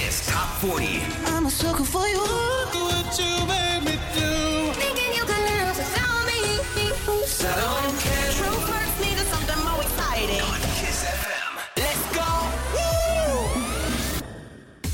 [0.00, 1.02] Kiss Top 40.
[1.26, 2.16] I'm a sucker for you.
[2.16, 4.72] What you made me do.
[4.80, 6.40] Thinking you could learn to tell me.
[7.26, 8.09] So I don't care.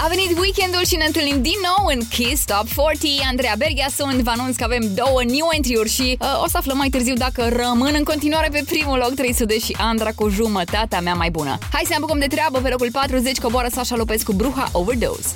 [0.07, 3.11] A venit weekendul și ne întâlnim din nou în Kiss Top 40.
[3.29, 6.77] Andreea Berghia sunt, vă anunț că avem două new entry-uri și uh, o să aflăm
[6.77, 11.15] mai târziu dacă rămân în continuare pe primul loc 300 și Andra cu jumătatea mea
[11.15, 11.59] mai bună.
[11.73, 15.29] Hai să ne apucăm de treabă, pe locul 40 coboară Sasha Lopez cu Bruha Overdose.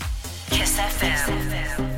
[0.51, 1.90] Kiss FM.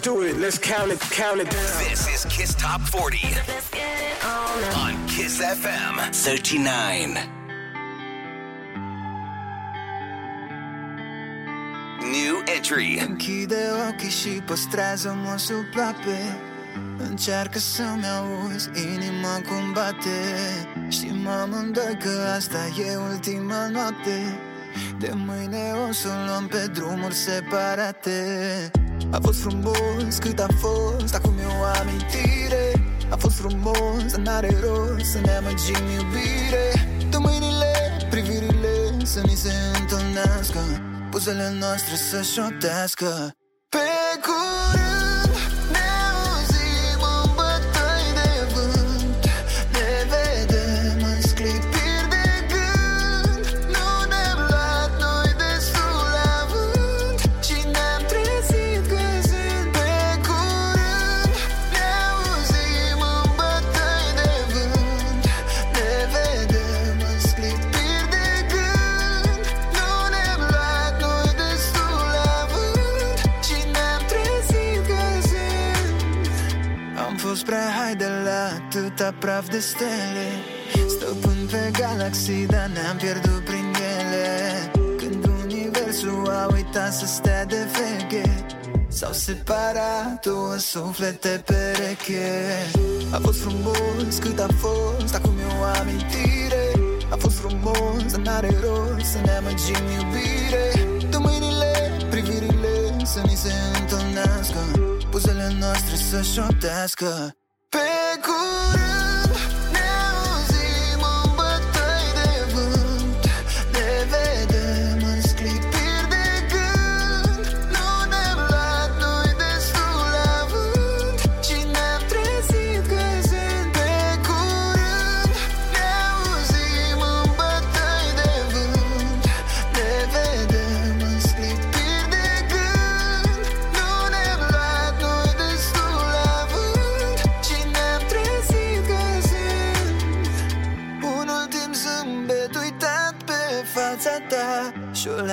[0.00, 0.36] Do it.
[0.38, 1.00] Let's count it.
[1.00, 1.84] Count it down.
[1.88, 4.84] This is Kiss Top 40 Let's get it on now.
[4.84, 7.16] on Kiss FM 39.
[12.12, 13.04] New entry.
[13.08, 16.38] Închide ochii și păstrează-mă sub ape
[16.98, 20.18] Încearcă să-mi auzi inima cum bate
[20.88, 24.38] Știm amândoi că asta e ultima noapte
[24.98, 28.70] De mâine o să o luăm pe drumuri separate
[29.10, 32.64] A fost frumos cât a fost, acum e o amintire.
[33.10, 36.88] A fost frumos, dar n-are rost să ne amăgim iubire.
[37.10, 37.72] De mâinile,
[38.10, 40.60] privirile să ni se întâlnească
[41.10, 43.34] Buzele noastre să șoptească
[43.68, 43.78] Pe
[44.22, 44.79] curând
[79.10, 80.26] la praf de stele.
[80.88, 84.70] Stăpân pe galaxii, dar ne-am pierdut prin ele.
[84.96, 88.46] Când universul a uitat să stea de veche
[88.88, 92.28] S-au separat două suflete pereche.
[93.10, 96.64] A fost frumos cât a fost, acum e o amintire.
[97.10, 100.64] A fost frumos, dar n-are rost să ne amăgim iubire.
[101.10, 101.72] Tu mâinile,
[102.10, 102.74] privirile
[103.04, 104.58] să ni se întâlnească
[105.10, 107.34] Buzele noastre să șoptească.
[107.68, 107.78] Pe
[108.22, 108.59] cur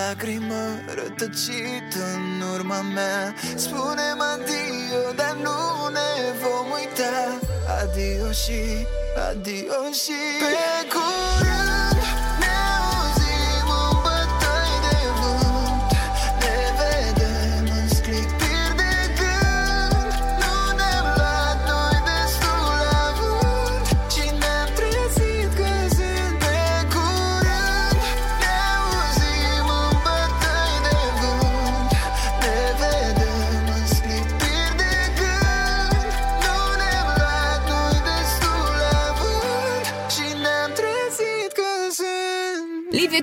[0.07, 0.63] lacrimă
[0.95, 3.33] rătăcită în urma mea.
[3.55, 6.09] Spune-mi adio, dar nu ne
[6.41, 7.39] vom uita.
[7.81, 8.87] Adio și,
[9.29, 10.19] adio și.
[10.39, 11.66] Pe curând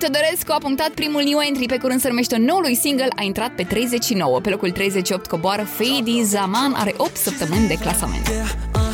[0.05, 3.63] Teodorescu a punctat primul new entry pe curând se numește noului single, a intrat pe
[3.63, 4.41] 39.
[4.41, 8.29] Pe locul 38 coboară Fady Zaman, are 8 săptămâni de clasament.
[8.29, 8.85] Yeah, uh,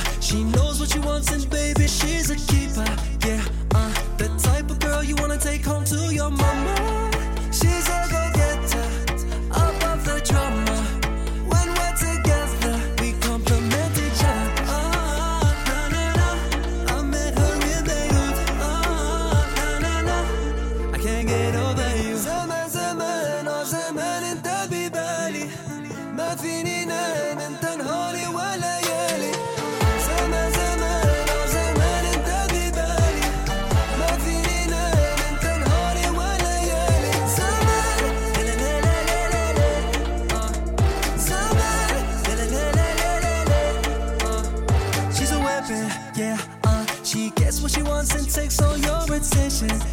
[49.60, 49.89] dancing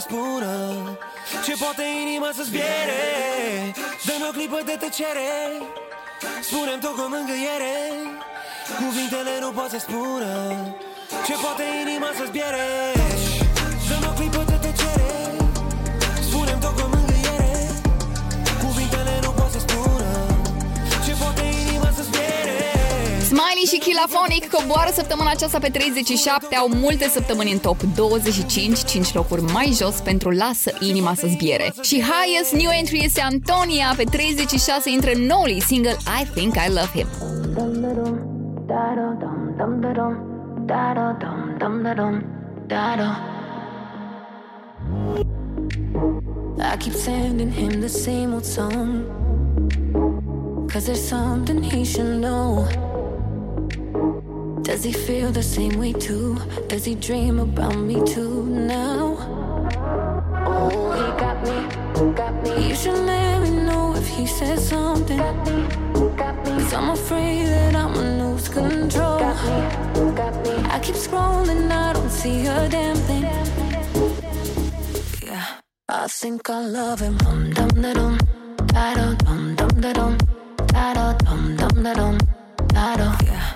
[0.00, 0.52] să spună
[1.46, 3.02] Ce poate inima să zbiere.
[4.06, 5.30] Dăm o clipă de tăcere
[6.48, 7.76] Spunem tot cu mângâiere.
[8.82, 10.30] Cuvintele nu pot să spună
[11.26, 12.68] Ce poate inima să zbiere.
[13.88, 15.12] Dăm o clipă de tăcere
[16.28, 17.54] Spunem tot cu mângâiere.
[18.64, 20.08] Cuvintele nu pot să spună
[21.06, 22.58] Ce poate inima să zbiere.
[23.30, 29.14] Smiley și Kilafonic coboară săptămâna aceasta pe 37, au multe săptămâni în top 25, 5
[29.14, 31.72] locuri mai jos pentru Lasă inima să zbiere.
[31.82, 36.90] Și highest new entry este Antonia, pe 36 intră noului single I Think I Love
[36.94, 37.06] Him.
[46.58, 49.04] I keep sending him the same old song.
[50.72, 52.85] Cause there's something he should know.
[54.66, 56.36] Does he feel the same way too?
[56.66, 59.16] Does he dream about me too now?
[60.44, 62.68] Oh, he got me, got me.
[62.68, 65.18] You should let me know if he says something.
[65.18, 65.68] Got me,
[66.16, 66.50] got me.
[66.50, 69.20] Cause I'm afraid that I'ma lose control.
[69.20, 69.38] Got
[69.94, 70.50] me, got me.
[70.68, 73.22] I keep scrolling, I don't see a damn thing.
[75.24, 75.46] Yeah,
[75.88, 77.16] I think I love him.
[77.18, 78.18] Dum dum da dum,
[78.66, 80.18] da dum dum da dum,
[80.66, 82.18] da dum dum da dum,
[82.74, 83.16] da da.
[83.24, 83.55] Yeah,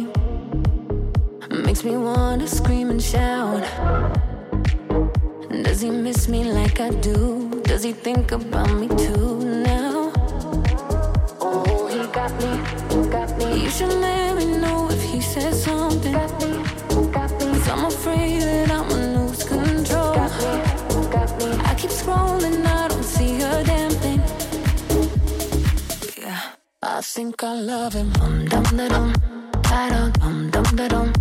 [1.83, 3.63] makes me wanna scream and shout.
[5.63, 7.61] Does he miss me like I do?
[7.63, 10.11] Does he think about me too now?
[11.39, 13.63] Oh, he got me, got me.
[13.63, 16.13] You should let me know if he says something.
[16.13, 16.51] Got me,
[17.11, 17.45] got me.
[17.53, 20.13] Cause I'm afraid that I'ma lose control.
[20.13, 21.49] Got me, got me.
[21.65, 24.21] I keep scrolling, I don't see a damn thing.
[26.21, 26.41] Yeah,
[26.83, 28.11] I think I love him.
[28.13, 29.13] Dum dum da dum,
[29.63, 31.13] da da dum dum da dum,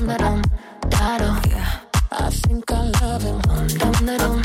[0.00, 0.42] dum dum da dum,
[0.88, 1.40] da da.
[1.48, 1.80] Yeah,
[2.12, 3.40] I think I love him.
[3.78, 4.42] Dum dum dum,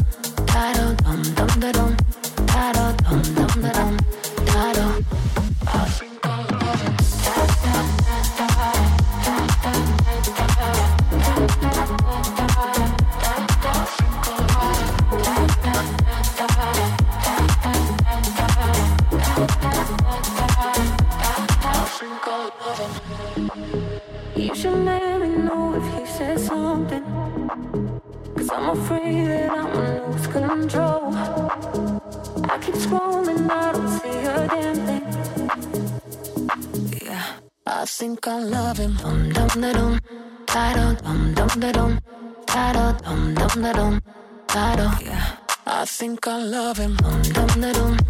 [46.06, 46.96] think I love him.
[47.34, 48.05] Dum dum dum,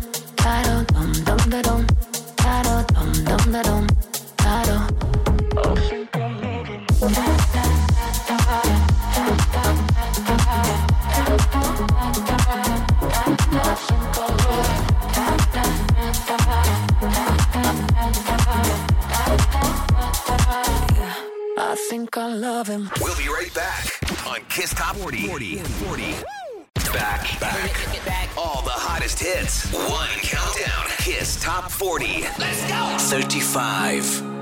[33.96, 34.35] life.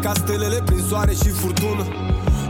[0.00, 1.84] Ca stelele prin soare și furtună.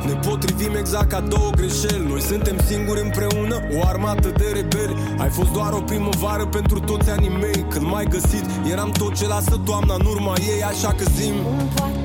[0.06, 2.06] Ne potrivim exact ca două greșeli.
[2.08, 4.96] Noi suntem singuri împreună, o armată de rebeli.
[5.18, 7.64] Ai fost doar o primăvară pentru toți anii mei.
[7.68, 11.34] Când m-ai găsit, eram tot ce lasă toamna în urma ei Așa că zim.
[11.34, 11.99] Cum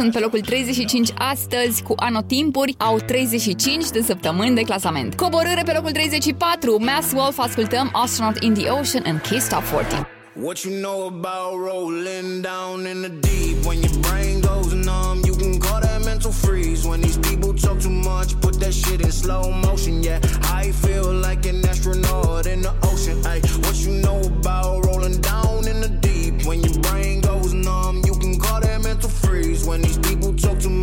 [0.00, 5.14] sunt pe locul 35 astăzi cu anotimpuri, au 35 de săptămâni de clasament.
[5.14, 9.98] Coborâre pe locul 34, Mass Wolf ascultăm Astronaut in the Ocean în Kiss Top 40.
[10.42, 13.56] What you know about rolling down in the deep?
[13.66, 16.88] When your brain goes numb, you can call that mental freeze.
[16.88, 19.94] When these people talk too much, put that shit in slow motion.
[20.08, 20.20] Yeah,
[20.62, 23.16] I feel like an astronaut in the ocean.
[23.30, 25.99] Ay, what you know about rolling down in the
[29.66, 29.99] when these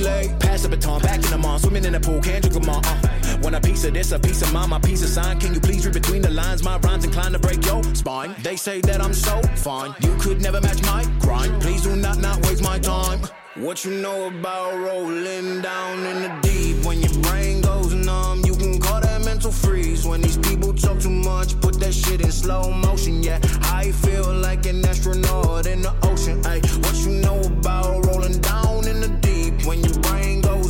[0.00, 2.80] Pass the baton, back in the mall, swimming in the pool, can't drink them all.
[2.84, 3.38] Uh.
[3.42, 5.38] Want a piece of this, a piece of mine, my piece of sign.
[5.38, 6.62] Can you please read between the lines?
[6.62, 8.34] My rhymes inclined to break your spine.
[8.42, 11.60] They say that I'm so fine, you could never match my grind.
[11.60, 13.20] Please do not not waste my time.
[13.56, 16.84] What you know about rolling down in the deep?
[16.86, 20.06] When your brain goes numb, you can call that mental freeze.
[20.06, 23.22] When these people talk too much, put that shit in slow motion.
[23.22, 26.40] Yeah, I feel like an astronaut in the ocean.
[26.46, 29.29] Ay, what you know about rolling down in the deep?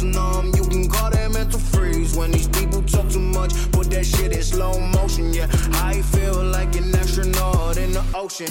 [0.00, 0.52] goes numb.
[0.54, 3.52] You can call that mental freeze when these people talk too much.
[3.72, 5.46] Put that shit in slow motion, yeah.
[5.74, 8.48] I feel like an astronaut in the ocean.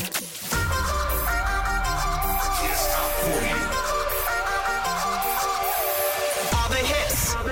[6.54, 7.36] All the hits.
[7.36, 7.44] All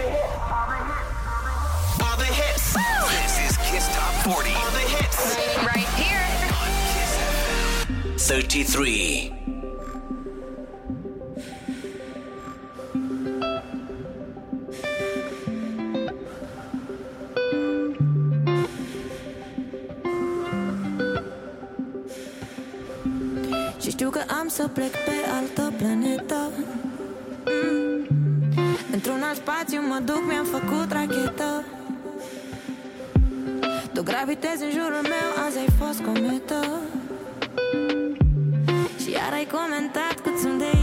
[2.18, 2.74] the hits.
[2.74, 4.54] This is Kiss Top 40.
[4.54, 5.38] All the hits.
[5.64, 6.26] Right here.
[8.18, 9.57] 33.
[24.58, 26.52] să plec pe altă planetă.
[27.46, 28.08] Mm.
[28.92, 31.64] Într-un alt spațiu mă duc, mi-am făcut rachetă.
[33.94, 36.80] Tu gravitezi în jurul meu, azi ai fost cometă.
[39.02, 40.77] Și iar ai comentat cât sunt de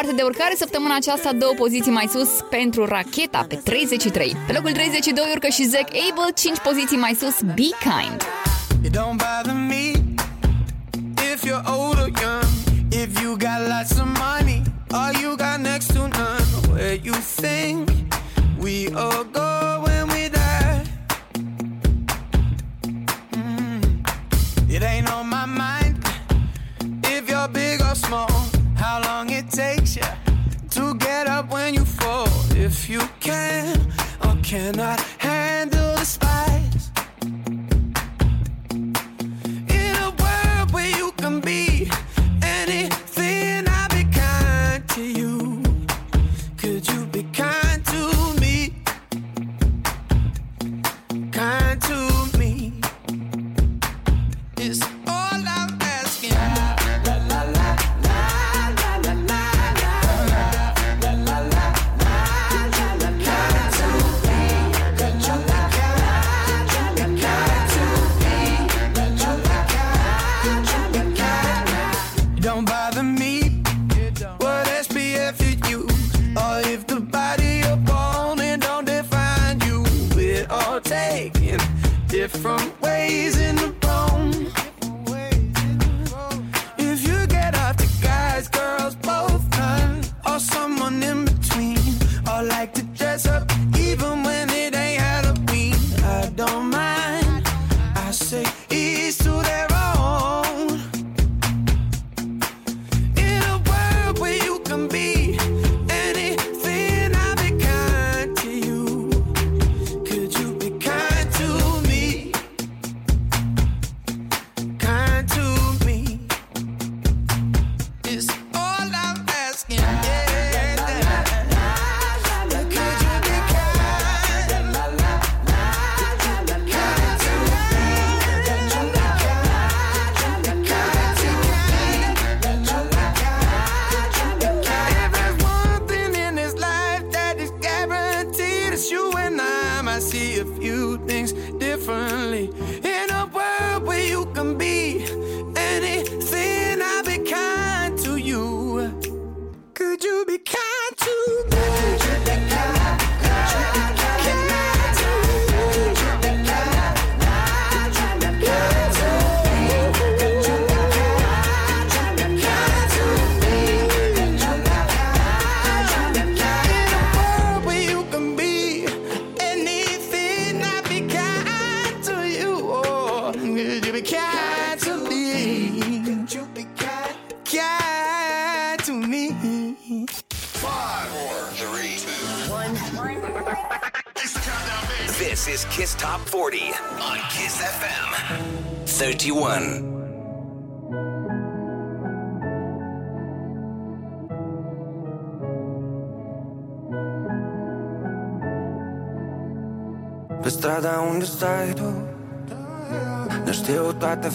[0.00, 4.36] departe de urcare, săptămâna aceasta două poziții mai sus pentru Racheta pe 33.
[4.46, 8.20] Pe locul 32 urcă și Zack Abel, 5 poziții mai sus Be Kind.
[8.84, 9.84] It don't bother me
[11.32, 12.50] if you're old or young,
[13.02, 17.88] if you got lots of money, all you got next to none, where you think
[18.60, 19.37] we all go.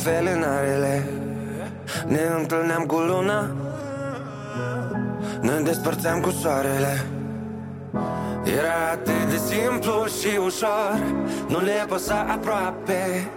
[0.03, 1.07] Felinarele
[2.07, 3.55] Ne întâlneam cu luna.
[5.41, 7.05] Ne despărțeam cu soarele.
[8.57, 10.99] Era atât de simplu și ușor.
[11.47, 13.29] Nu le păsa aproape.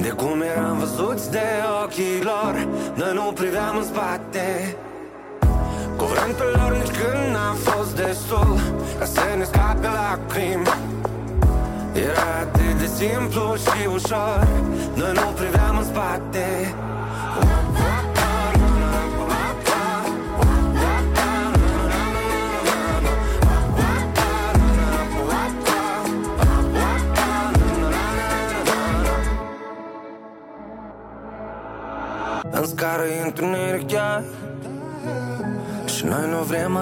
[0.00, 1.46] De cum eram văzuți de
[1.84, 4.76] ochii lor Noi nu priveam în spate.
[5.96, 8.58] Cuvântul lor nici când n-a fost destul
[8.98, 10.66] Ca să ne scape lacrimi
[11.94, 14.46] era atât de simplu și ușor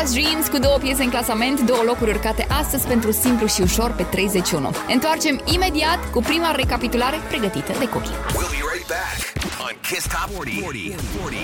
[0.00, 3.92] Past Dreams cu două piese în clasament, două locuri urcate astăzi pentru simplu și ușor
[3.92, 4.70] pe 31.
[4.88, 8.10] Întoarcem imediat cu prima recapitulare pregătită de copii.
[8.10, 9.18] We'll be right back
[9.66, 10.60] on Kiss Top 40.
[10.60, 10.94] 40.
[11.20, 11.38] 40.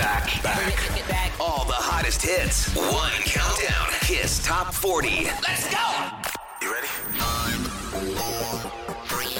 [0.00, 0.76] Back, back,
[1.12, 1.30] back.
[1.48, 2.56] All the hottest hits.
[3.04, 3.88] One countdown.
[4.08, 5.08] Kiss Top 40.
[5.48, 5.86] Let's go!
[6.62, 6.90] You ready?
[7.22, 7.60] Five,
[8.18, 8.46] four,
[9.10, 9.36] three,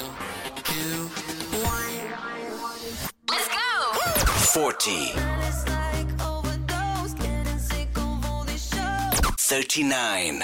[0.68, 0.96] two,
[1.76, 1.96] one.
[3.32, 3.70] Let's go!
[4.60, 5.67] 40.
[9.48, 10.42] 39.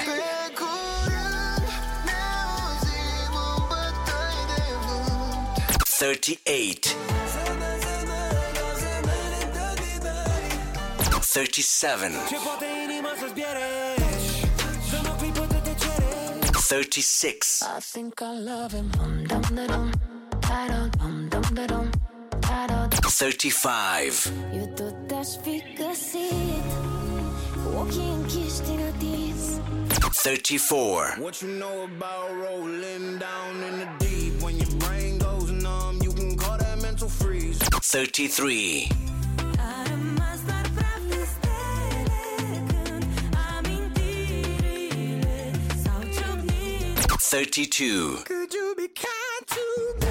[5.87, 6.97] Thirty-eight.
[11.21, 12.13] Thirty-seven.
[16.71, 17.63] Thirty-six.
[17.63, 18.91] I think I love him.
[18.97, 19.93] Dum dum da dum,
[20.41, 21.91] da dum, dum dum da dum,
[22.41, 22.89] da dum.
[23.21, 24.33] Thirty-five.
[24.55, 26.94] Eu tot aș fi găsit
[30.25, 31.17] 34.
[31.19, 34.43] What you know about rolling down in the deep?
[34.43, 37.59] When your brain goes numb, you can call that mental freeze.
[37.59, 38.89] 33.
[47.21, 48.19] Thirty-two.
[48.25, 50.07] Could you be kind to me?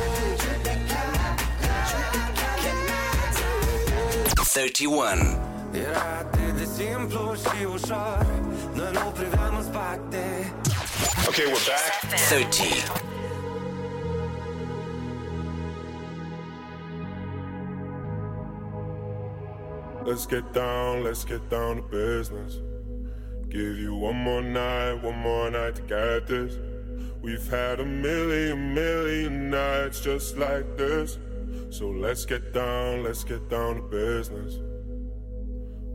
[4.43, 5.52] Thirty-one.
[5.73, 8.25] Era atât de simplu și ușor
[8.73, 10.53] Noi nu priveam în spate
[11.27, 12.19] Okay, we're back.
[12.29, 12.73] Thirty.
[20.05, 22.61] Let's get down, let's get down to business.
[23.49, 26.57] Give you one more night, one more night to get this.
[27.21, 31.17] We've had a million, million nights just like this.
[31.69, 34.59] So let's get down, let's get down to business.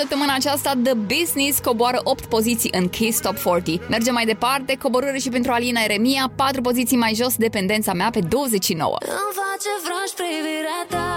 [0.00, 3.80] săptămâna aceasta The Business coboară 8 poziții în Kiss Top 40.
[3.88, 8.20] Mergem mai departe, coborâre și pentru Alina Eremia, 4 poziții mai jos, dependența mea pe
[8.20, 8.96] 29.
[9.00, 11.07] Îmi face vraj privirea ta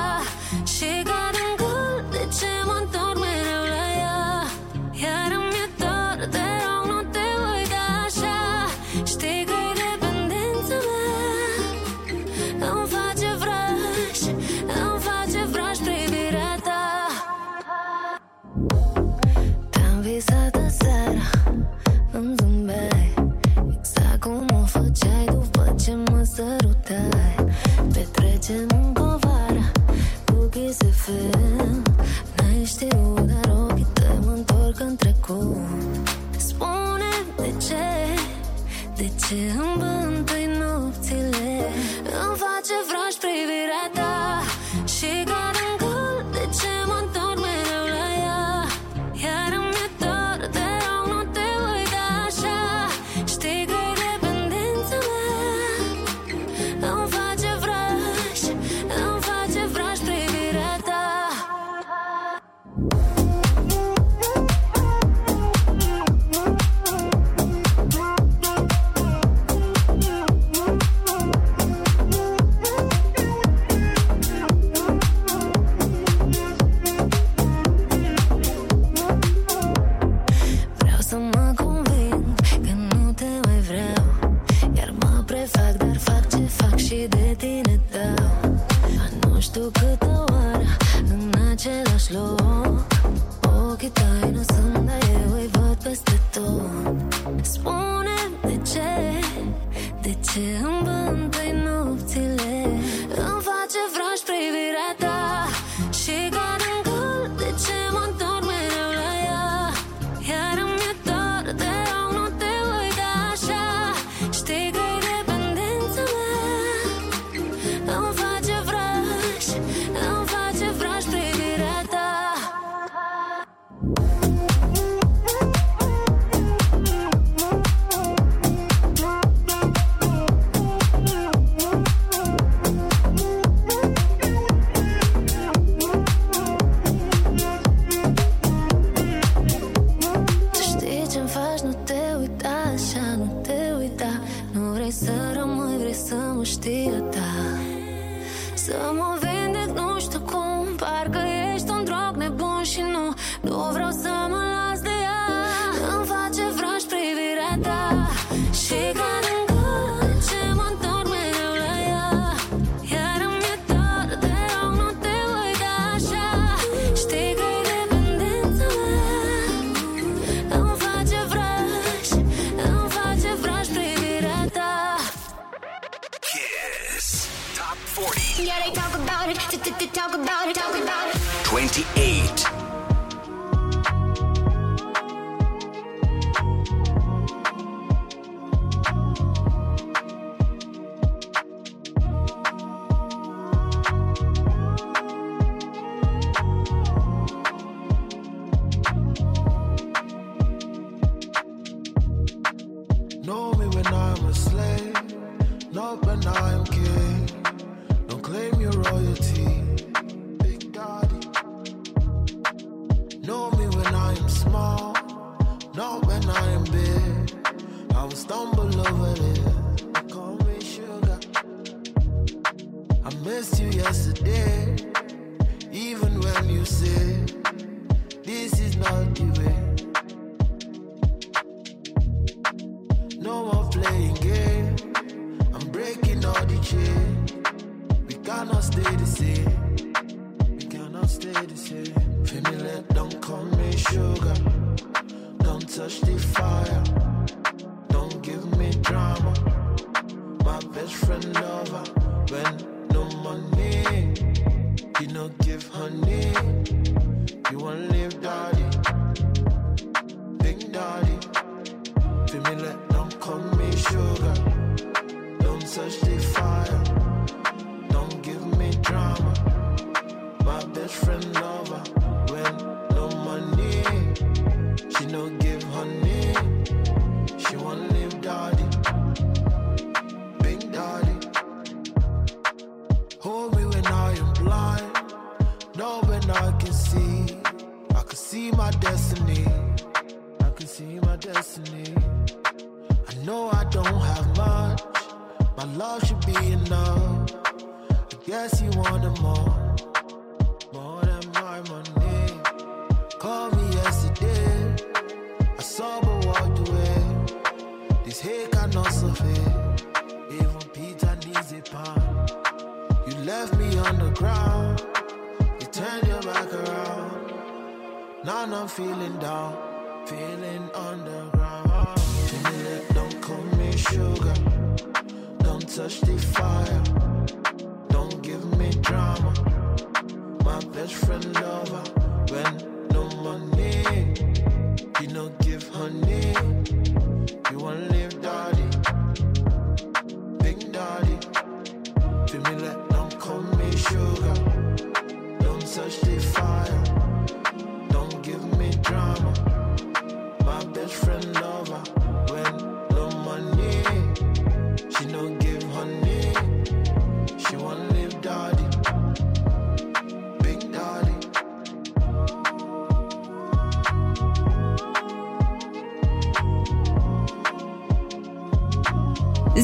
[123.84, 124.31] Bye.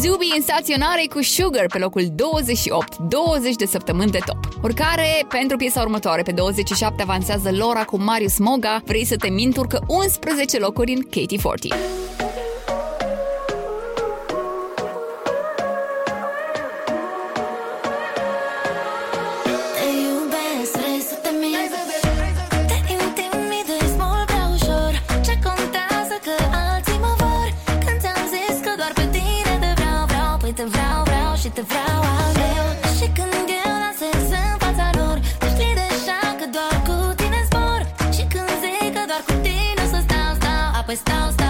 [0.01, 4.37] Zubi în staționare cu Sugar pe locul 28, 20 de săptămâni de top.
[4.63, 9.57] Urcare pentru piesa următoare, pe 27 avansează Laura cu Marius Moga, Vrei să te mint,
[9.57, 11.71] urcă 11 locuri în Katie 40.
[41.03, 41.46] down.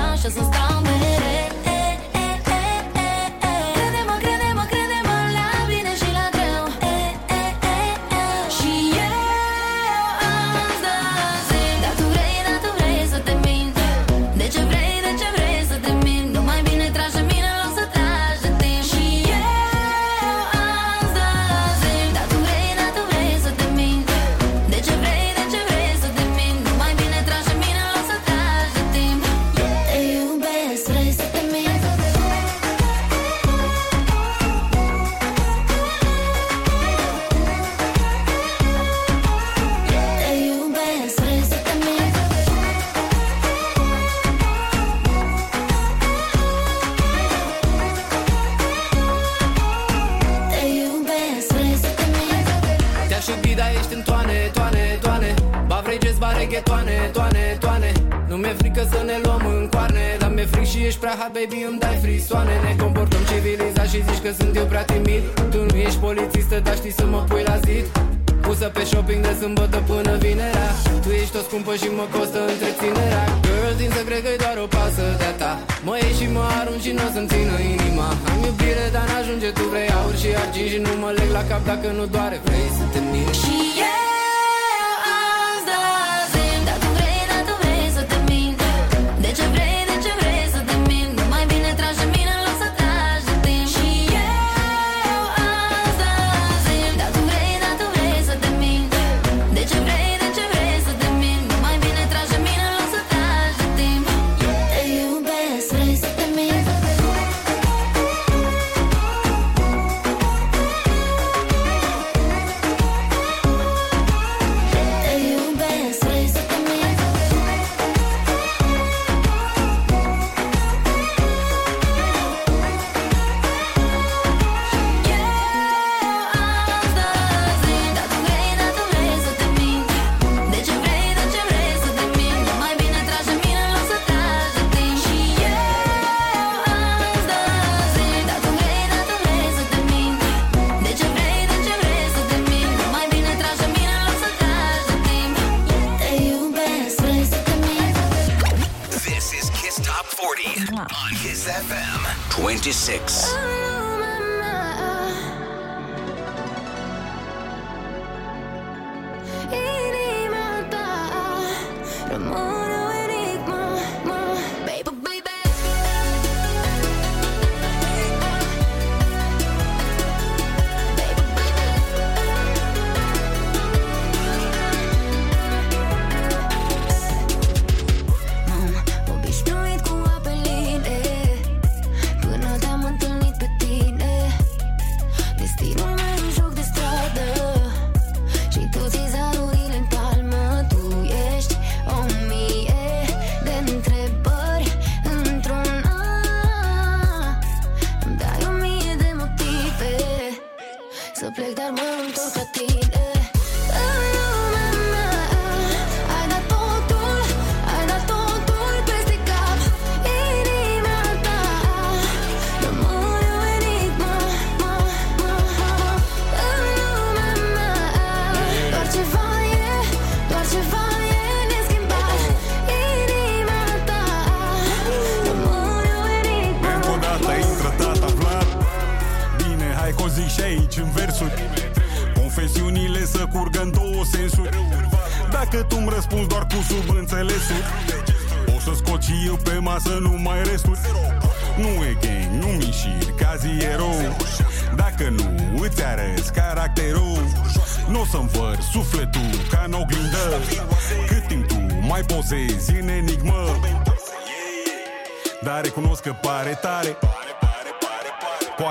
[81.81, 82.56] Dacă nu doare Vrei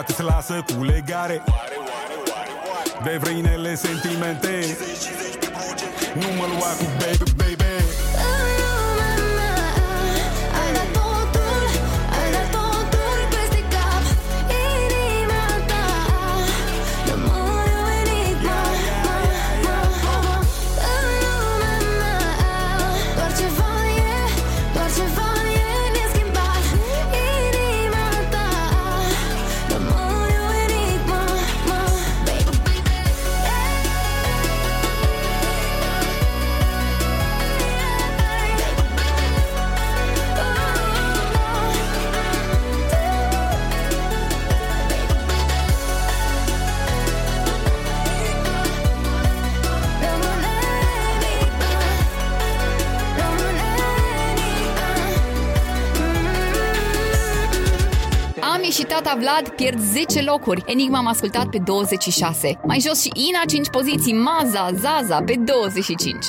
[0.08, 0.85] till I circle.
[59.38, 60.62] Vlad pierd 10 locuri.
[60.66, 62.58] Enigma am ascultat pe 26.
[62.66, 66.26] Mai jos și Ina 5 poziții, Maza, Zaza pe 25.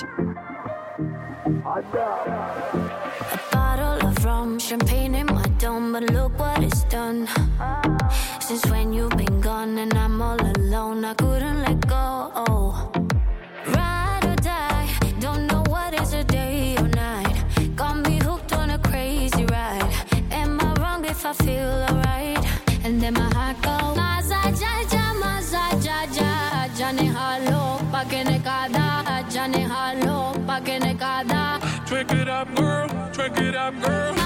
[30.60, 31.62] talking got God.
[31.88, 32.90] Trick it up, girl.
[33.14, 34.17] Trick it up, girl.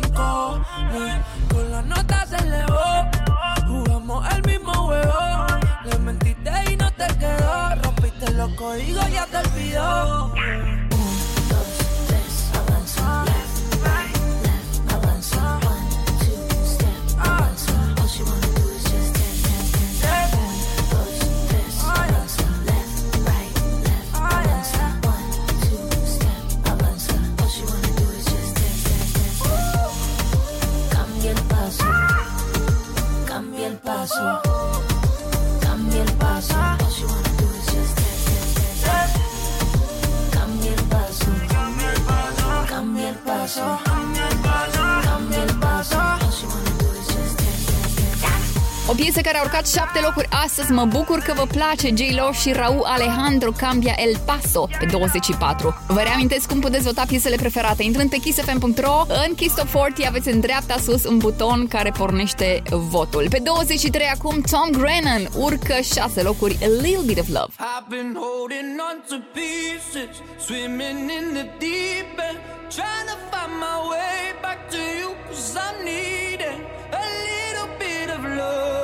[0.00, 1.24] Cojones.
[1.50, 3.08] Con la nota se elevó,
[3.66, 5.46] jugamos el mismo juego.
[5.84, 10.33] Le mentiste y no te quedó, rompiste los códigos, ya te olvidó.
[48.94, 52.52] O piesă care a urcat șapte locuri astăzi, mă bucur că vă place J-Lo și
[52.52, 55.84] Raul Alejandro Cambia El Paso pe 24.
[55.88, 57.82] Vă reamintesc cum puteți vota piesele preferate.
[57.82, 62.62] Intrând pe kissfm.ro, în Kiss Top 40 aveți în dreapta sus un buton care pornește
[62.70, 63.26] votul.
[63.30, 67.52] Pe 23 acum Tom Grennan urcă șase locuri A Little Bit of Love.
[67.58, 70.12] I've been holding on to pieces,
[70.46, 72.38] swimming in the deep end,
[72.76, 76.58] trying to find my way back to you, cause I need it.
[77.02, 78.83] A little bit of love,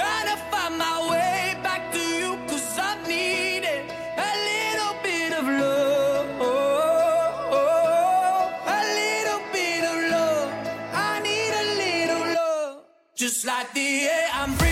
[0.00, 3.82] trying to find my way back to you, cause I need it.
[4.28, 6.26] A little bit of love.
[8.78, 10.48] A little bit of love.
[11.08, 12.74] I need a little love.
[13.14, 14.69] Just like the air I'm breathing,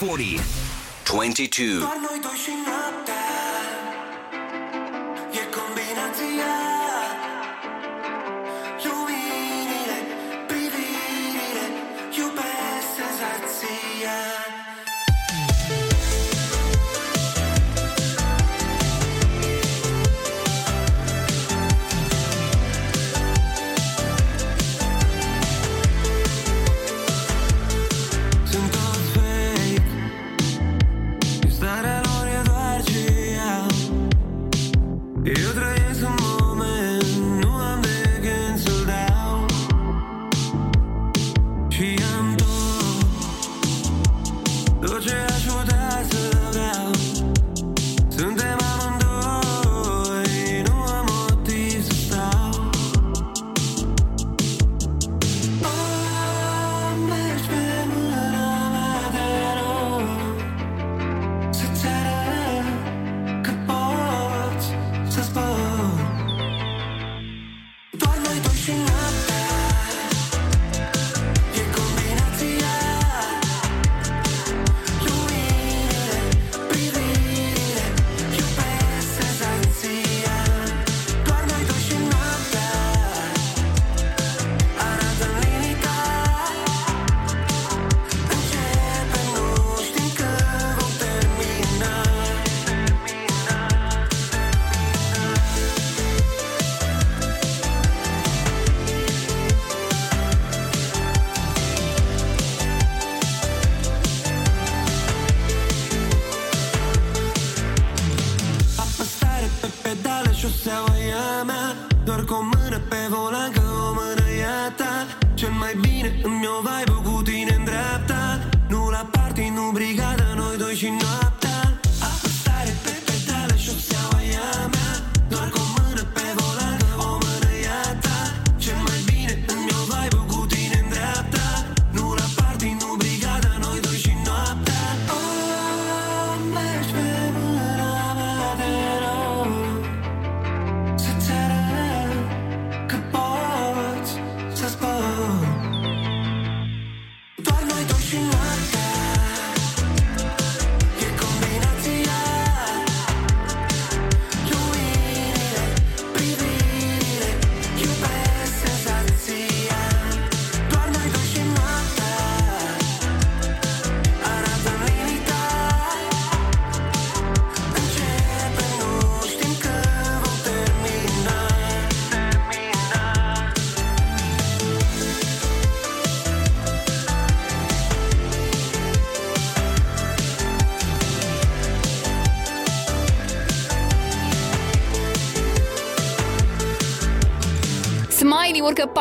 [0.00, 0.40] 40,
[1.04, 1.80] 22.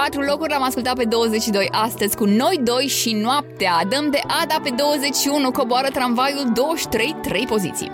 [0.03, 3.85] 4 locuri l-am ascultat pe 22 astăzi cu Noi 2 și Noaptea.
[3.89, 7.91] Dăm de Ada pe 21, coboară tramvaiul 23, 3 poziții.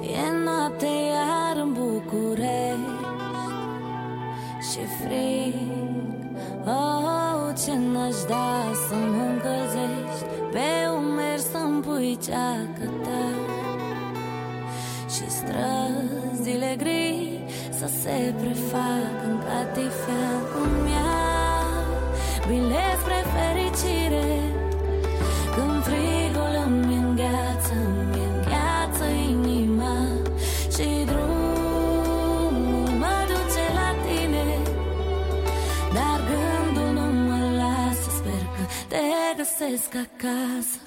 [0.00, 2.94] E noapte iar în București.
[4.70, 5.54] Și frig.
[6.66, 10.24] Oh, ce n-aș da să mă încălzești.
[10.52, 13.24] Pe umeri să-mi pui ceacă ta
[15.08, 17.33] Și străzile gri
[17.86, 20.28] să se prefacă în catifea
[20.62, 21.14] îmi ia
[22.48, 24.40] bilet spre fericire
[25.54, 29.96] Când frigul îmi îngheață, îmi îngheață inima
[30.74, 34.46] Și drumul mă duce la tine.
[35.94, 39.02] Dar gândul nu mă lasă, sper că te
[39.36, 40.78] găsesc acasă.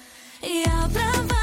[0.64, 1.37] Ia brava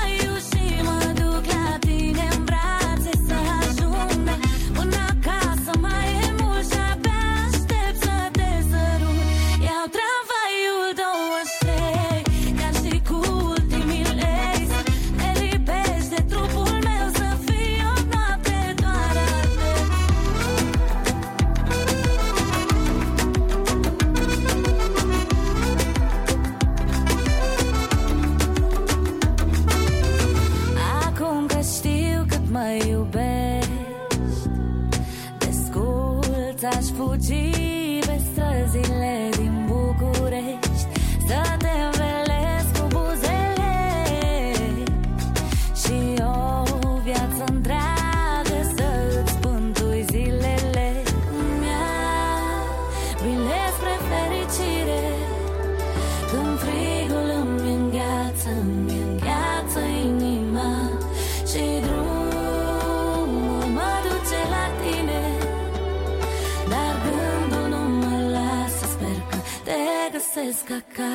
[70.67, 71.14] 大概。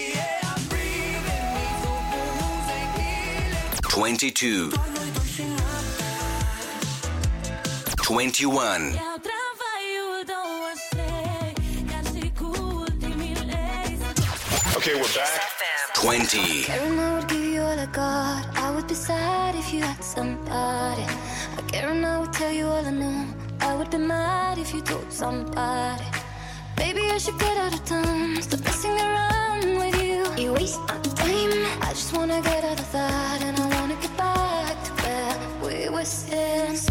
[3.91, 4.71] 22
[7.97, 8.95] 21
[14.77, 15.93] Okay, we're back.
[15.93, 16.71] 20.
[16.71, 18.57] I would give you all I got.
[18.57, 21.03] I would be sad if you had somebody.
[21.03, 23.27] I caring I would tell you all I know.
[23.59, 26.05] I would be mad if you told somebody.
[26.77, 28.41] Maybe I should get out of town.
[28.41, 30.23] Stop messing around with you.
[30.41, 31.81] You waste my time.
[31.81, 33.70] I just wanna get out of that and I
[36.01, 36.90] voices.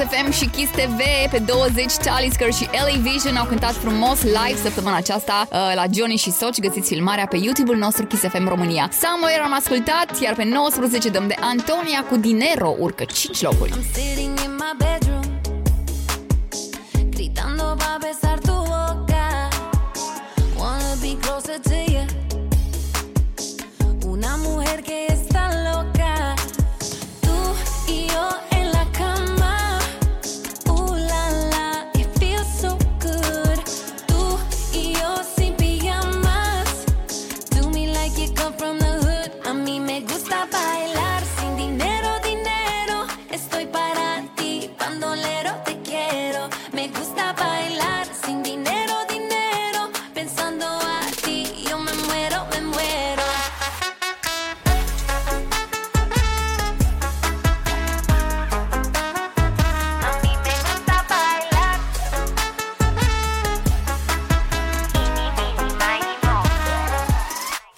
[0.00, 4.96] FM și Kiss TV Pe 20 Talisker și LA Vision au cântat frumos live săptămâna
[4.96, 6.58] aceasta uh, La Johnny și Soci.
[6.58, 8.90] Găsiți filmarea pe YouTube-ul nostru Kiss FM România.
[9.00, 12.74] Somewhere am ascultat, iar pe 19 dăm de Antonia cu Dinero.
[12.78, 13.72] Urcă 5 locuri.
[13.72, 14.29] I'm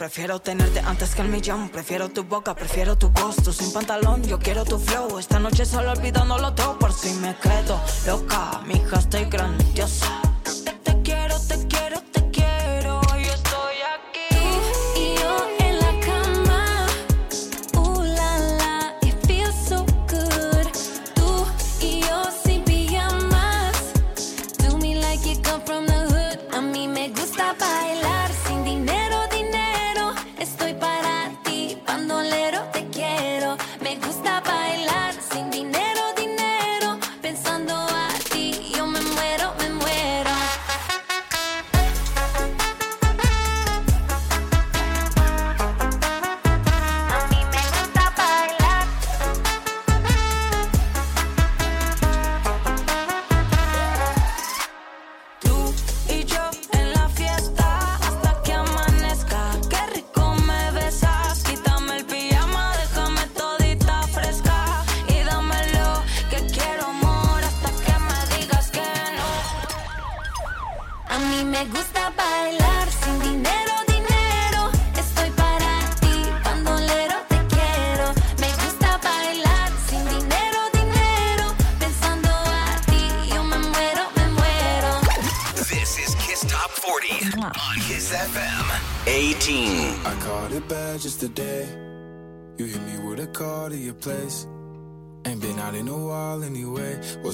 [0.03, 1.69] Prefiero tenerte antes que el millón.
[1.69, 3.53] Prefiero tu boca, prefiero tu gusto.
[3.53, 5.16] Sin pantalón, yo quiero tu flow.
[5.20, 8.62] Esta noche solo olvidándolo todo por si me quedo loca.
[8.66, 10.22] Mija, estoy grandiosa.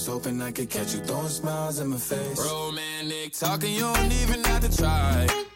[0.09, 2.41] hoping I could catch you throwing smiles in my face.
[2.41, 5.48] Romantic talking, you don't even have to try.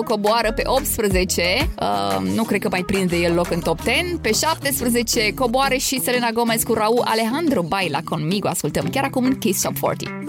[0.00, 4.18] Leo coboară pe 18, uh, nu cred că mai prinde el loc în top 10.
[4.20, 9.38] Pe 17 coboară și Selena Gomez cu Raul Alejandro Baila Conmigo, ascultăm chiar acum în
[9.38, 10.19] Kiss Top 40.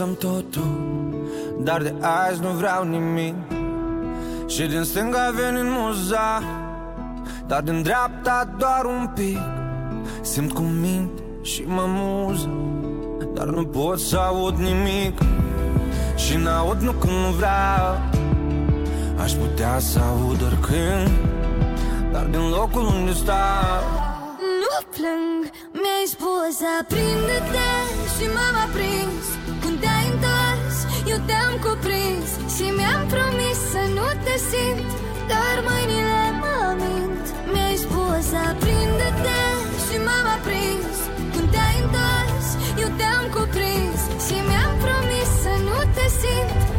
[0.00, 0.78] Am vrut să-mi totul
[1.62, 3.34] Dar de azi nu vreau nimic.
[4.46, 6.42] Și din stânga veni muza
[7.46, 9.38] Dar din dreapta doar un pic.
[10.20, 11.10] Simt cum mint
[11.42, 12.50] și mă muză
[13.34, 15.18] Dar nu pot să aud nimic.
[16.16, 18.00] Și n-aud nu când nu vreau
[19.22, 21.10] Aș putea să aud oricând.
[22.12, 23.82] Dar din locul unde stau
[24.62, 27.70] Nu plâng, mi-ai spus aprinde-te
[28.16, 29.00] și m-am aprins.
[29.00, 29.39] Când te-ai întors,
[31.12, 34.90] eu te-am cuprins Și mi-am promis să nu te simt
[35.30, 37.24] Dar mâinile mă mint.
[37.52, 39.42] Mi-ai spus aprinde-te
[39.84, 40.96] și m-am aprins.
[41.32, 42.46] Când te-ai întors,
[42.82, 46.69] eu te-am cuprins Și mi-am promis să nu te simt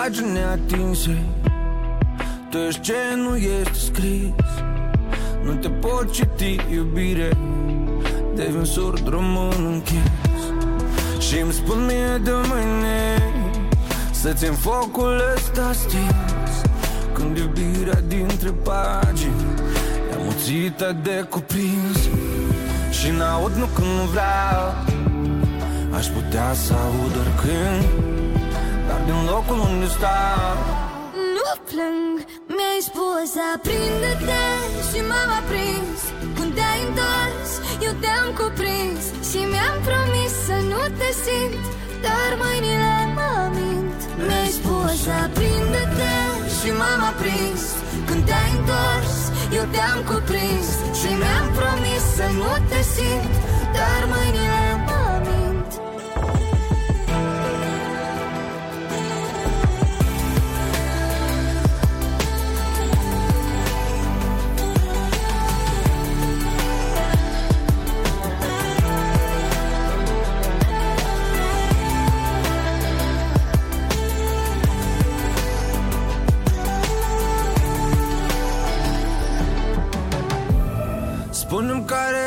[0.00, 1.16] pagini neatinse
[2.50, 4.50] Tu ești ce nu este scris.
[5.44, 7.36] Nu te pot citi, iubire.
[8.34, 10.42] Devin surd, rămân închis.
[11.18, 13.32] Și îmi spun mie de mâine
[14.10, 16.52] Să țin focul ăsta stins.
[17.12, 19.44] Când iubirea dintre pagini
[20.10, 21.98] E amuțită de cuprins.
[22.90, 24.74] Și n-aud nu când nu vreau
[25.96, 28.10] Aș putea să aud oricând.
[28.10, 28.19] Dar
[29.06, 30.54] din locul unde stau
[31.36, 32.14] Nu plâng,
[32.54, 34.44] mi-ai spus aprinde-te
[34.88, 35.98] și m-am aprins.
[36.36, 37.50] Când te-ai întors,
[37.86, 41.64] eu te-am cuprins Și mi-am promis să nu te simt
[42.04, 43.98] Dar mâinile mă mint.
[44.26, 46.14] Mi-ai spus aprinde-te
[46.56, 47.62] și m-am aprins.
[48.08, 49.14] Când te-ai întors,
[49.58, 50.68] eu te-am cuprins
[51.00, 53.32] Și mi-am promis să nu te simt
[53.76, 55.09] Dar mâinile mă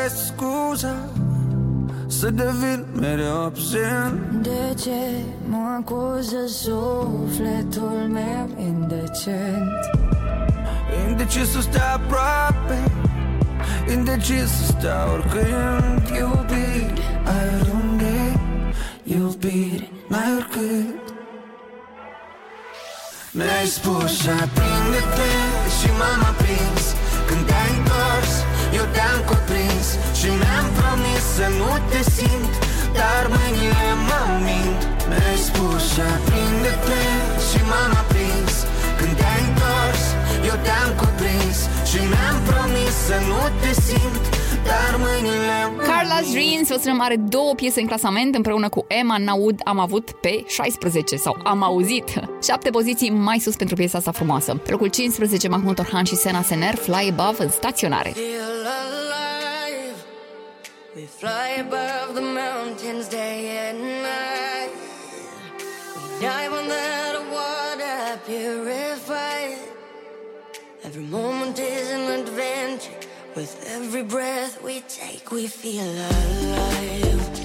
[0.08, 0.94] scuza
[2.06, 4.42] Să devin mereu absent.
[4.42, 9.90] De ce mă acuză sufletul meu indecent?
[11.08, 12.78] Indecis să stai aproape
[13.92, 16.08] Indecis să stau oricând.
[16.18, 18.40] Iubit, ai oriunde
[19.02, 21.14] Iubire, n-ai oricât
[23.32, 25.30] Mi-ai spus și aprinde-te
[25.78, 26.94] Și m-am aprins.
[27.26, 28.43] Când te-ai întors
[28.78, 29.86] Eu te-am cuprins
[30.18, 32.52] Și mi-am promis să nu te simt
[32.98, 34.80] Dar mâinile mă mint.
[35.10, 37.02] Mi-ai spus și aprinde-te
[37.46, 38.52] Și m-am aprins.
[38.98, 39.93] Când te-ai întors
[40.50, 41.58] Eu te-am cuprins
[41.90, 44.22] Și mi-am promis să nu te simt
[44.68, 49.18] Dar mâinile mă Carla's Dreams, vă spunem, are două piese în clasament împreună cu Emma
[49.18, 52.08] Naud am avut pe 16 sau am auzit.
[52.42, 54.54] Șapte poziții mai sus pentru piesa asta frumoasă.
[54.54, 58.08] Pe locul 15, Mahmut Orhan și Sena Sener, Fly Above în staționare.
[58.08, 59.96] Feel alive.
[60.96, 64.72] We fly above the mountains day and night.
[65.96, 68.83] We dive on that water purified.
[70.94, 72.94] Every moment is an adventure.
[73.34, 77.43] With every breath we take, we feel alive.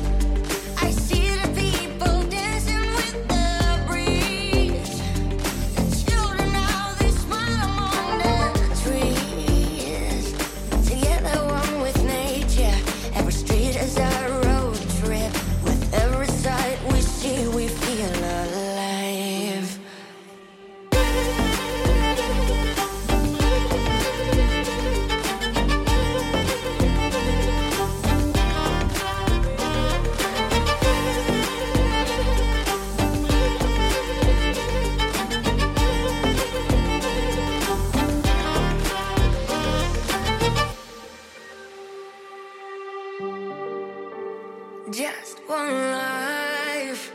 [45.50, 47.12] One life,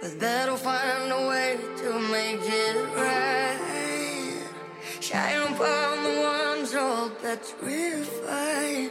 [0.00, 4.42] but that'll find a way to make it right.
[5.00, 8.90] Shine upon the ones all that's refined.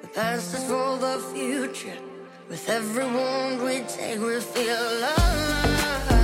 [0.00, 1.98] The past is for the future.
[2.48, 6.17] With every wound we take, we feel alive.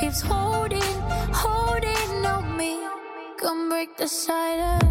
[0.00, 0.94] Keeps holding,
[1.30, 2.78] holding on me.
[3.36, 4.89] Come break the silence.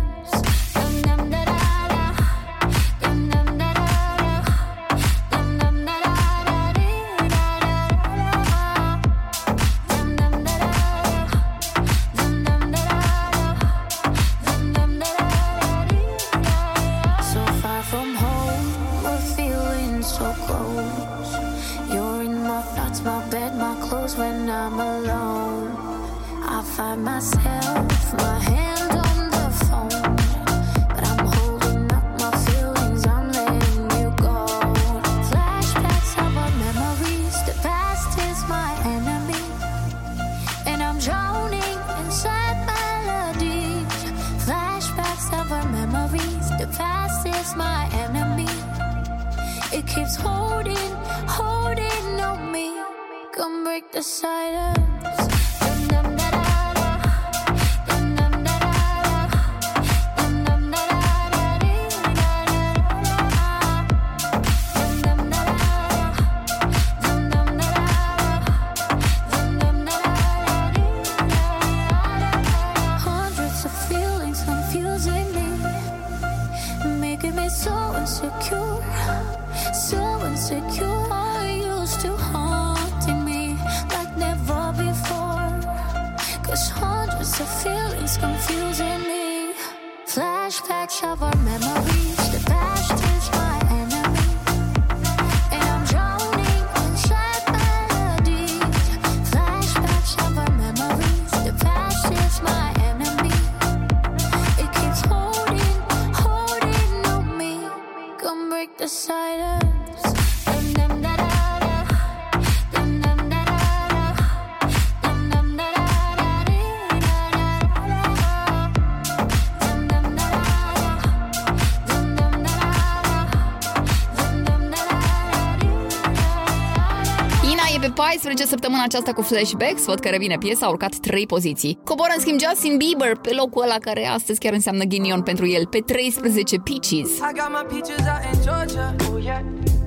[128.30, 131.80] E pe 14 săptămâna aceasta cu Flashbacks, văd că revine piesa, a urcat 3 poziții.
[131.84, 135.66] Coboră în schimb Justin Bieber pe locul ăla care astăzi chiar înseamnă ghinion pentru el,
[135.66, 137.10] pe 13 Peaches.
[137.18, 138.96] I got my peaches out in Georgia.
[139.12, 139.42] Oh yeah.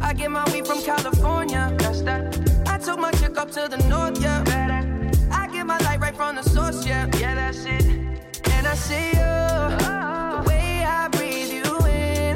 [0.09, 1.63] I get my weed from California.
[1.77, 2.21] That's that.
[2.75, 4.43] I took my chick up to the north, yeah.
[4.53, 4.81] Better.
[5.41, 7.21] I get my light right from the source, yeah.
[7.23, 7.85] Yeah, that's it.
[8.55, 9.35] And I see you.
[10.35, 10.69] The way
[11.01, 11.71] I breathe you
[12.01, 12.35] in.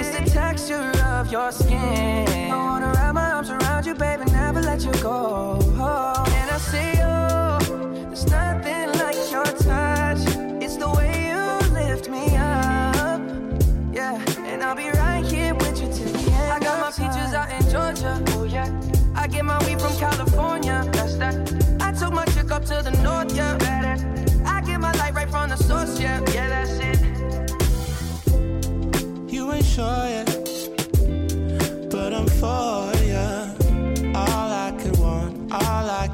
[0.00, 2.50] It's the texture of your skin.
[2.54, 5.35] I wanna wrap my arms around you, baby, never let you go.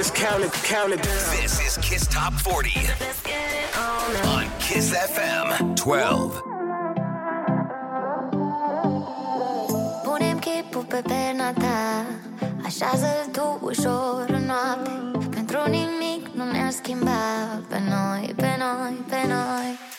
[0.00, 0.52] Let's count it.
[0.64, 1.36] Count it down.
[1.36, 2.70] This is Kiss Top 40
[4.24, 6.40] on Kiss FM 12.
[10.02, 12.06] Punem chipul pe perna ta
[12.64, 19.26] Așează-l tu ușor în noapte Pentru nimic nu ne-ar schimba Pe noi, pe noi, pe
[19.26, 19.89] noi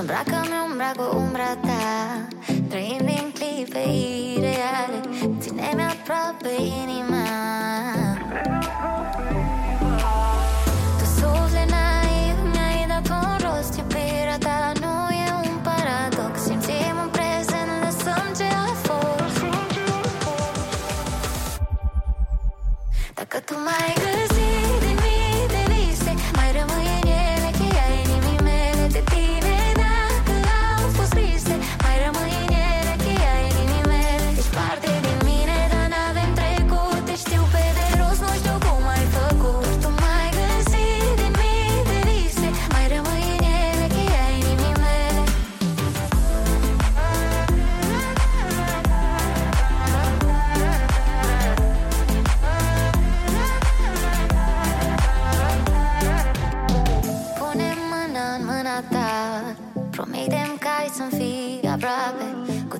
[0.00, 2.26] Îmbracă-mi umbra cu umbra ta
[2.68, 3.82] Trăim din clipe
[4.36, 5.00] ideale
[5.38, 6.48] Ține-mi aproape
[6.82, 7.24] inima.
[10.98, 11.64] Tu sufle
[12.52, 13.80] Mi-ai dat un rost
[14.80, 16.40] nu e un paradox.
[16.40, 19.44] Simțim un prezent Lăsăm ce a fost.
[23.14, 24.85] Dacă tu mai ai găsit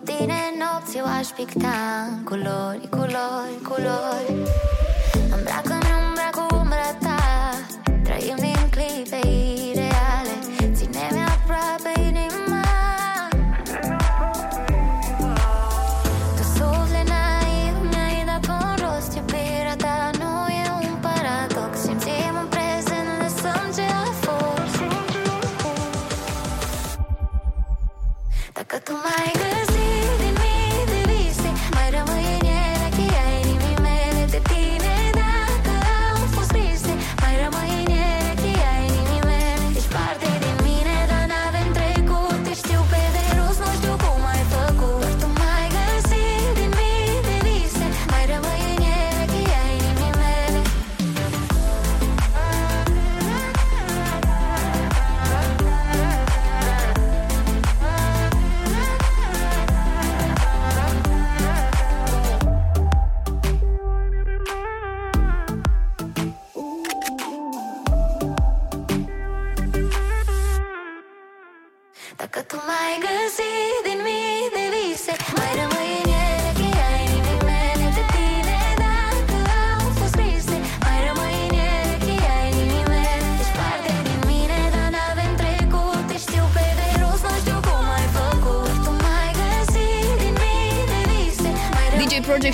[0.06, 4.45] tine nopți eu aș picta culori, culori, culori.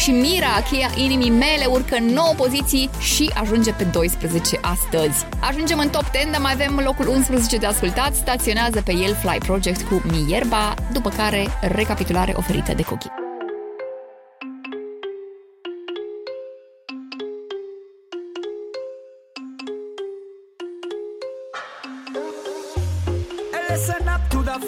[0.02, 5.26] și Mira, cheia inimii mele, urcă 9 poziții și ajunge pe 12 astăzi.
[5.40, 9.38] Ajungem în top 10, dar mai avem locul 11 de ascultat, staționează pe el Fly
[9.38, 10.42] Project cu Mi
[10.92, 13.10] după care recapitulare oferită de Cookie.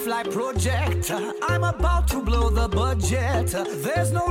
[0.04, 1.10] Fly project.
[1.48, 3.46] I'm about to blow the budget.
[3.84, 4.24] There's no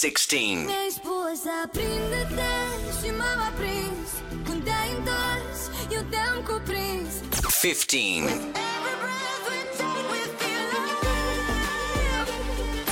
[0.00, 0.68] 16.
[7.50, 8.28] 15.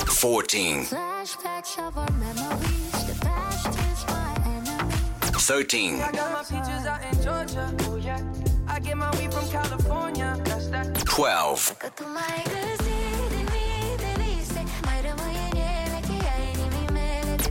[0.08, 0.86] 14.
[5.38, 6.00] 13.
[11.04, 11.76] 12.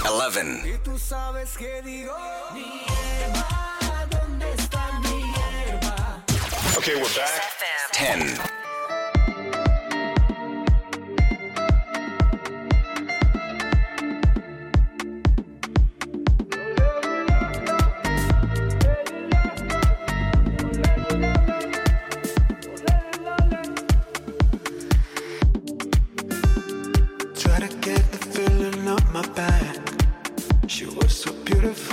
[0.05, 0.61] 11.
[6.77, 7.41] Okay, we're back.
[7.91, 8.64] 10.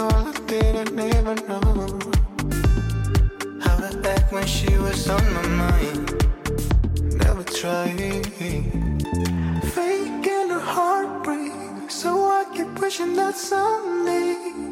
[0.02, 1.98] all I didn't even know.
[3.60, 6.06] How to act when she was on my mind.
[7.22, 8.26] Never tried.
[9.76, 14.71] Faking her heartbreak, so I keep wishing that someday.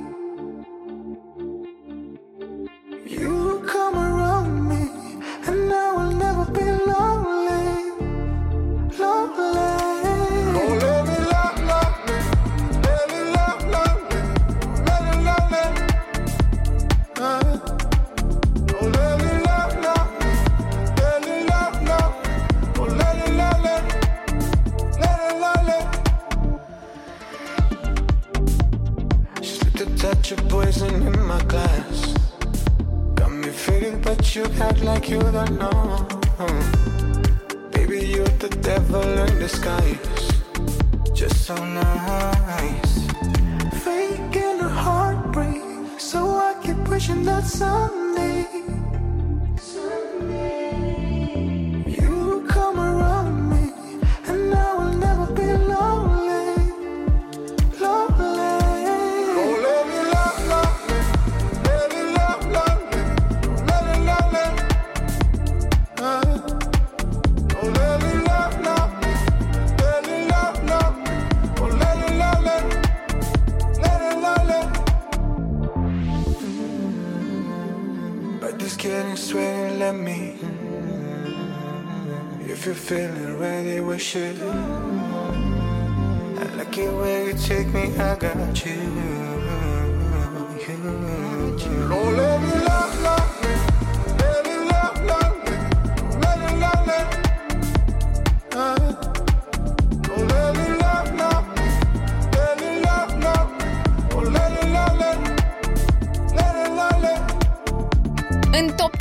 [84.11, 84.50] schön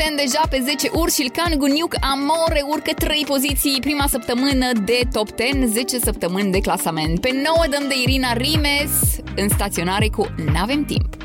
[0.09, 5.27] prezent deja pe 10 urși, Can Guniuc Amore urcă 3 poziții prima săptămână de top
[5.37, 7.19] 10, 10 săptămâni de clasament.
[7.19, 8.91] Pe 9 dăm de Irina Rimes
[9.35, 11.18] în staționare cu N-avem timp.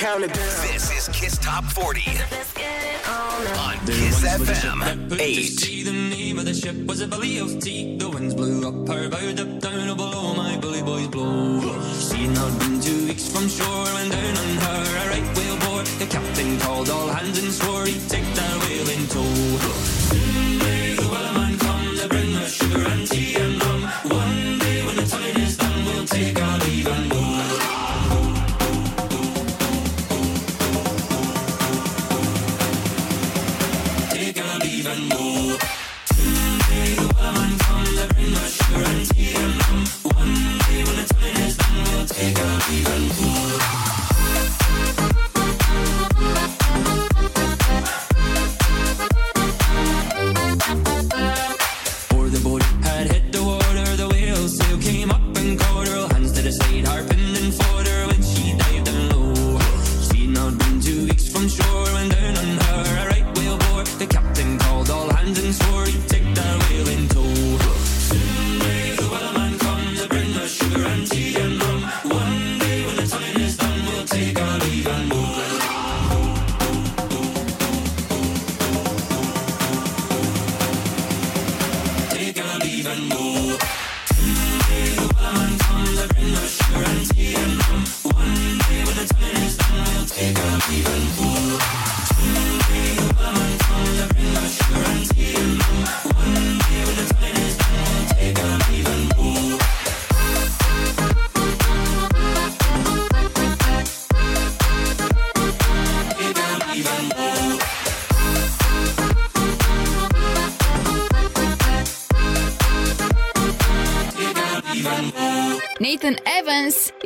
[0.00, 0.72] count it down.
[0.72, 5.42] This is Kiss Top 40 on Kiss FM 8.
[5.44, 7.98] See the name of the ship was a belly of tea.
[7.98, 11.60] The winds blew up her bow, up down below my bully boys blow.
[11.92, 13.90] She not been two weeks from shore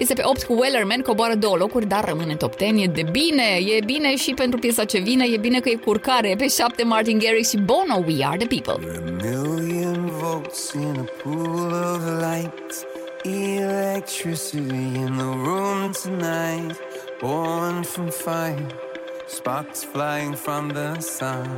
[0.04, 2.82] Este pe 8 cu Wellerman, coboară două locuri, dar rămâne top 10.
[2.82, 6.34] E de bine, e bine și pentru piesa ce vine, e bine că e curcare.
[6.38, 8.76] Pe 7 Martin Garrix și Bono, We Are The People.
[13.24, 16.76] Electricity in the room tonight,
[17.20, 18.66] born from fire,
[19.26, 21.48] sparks flying from the sun.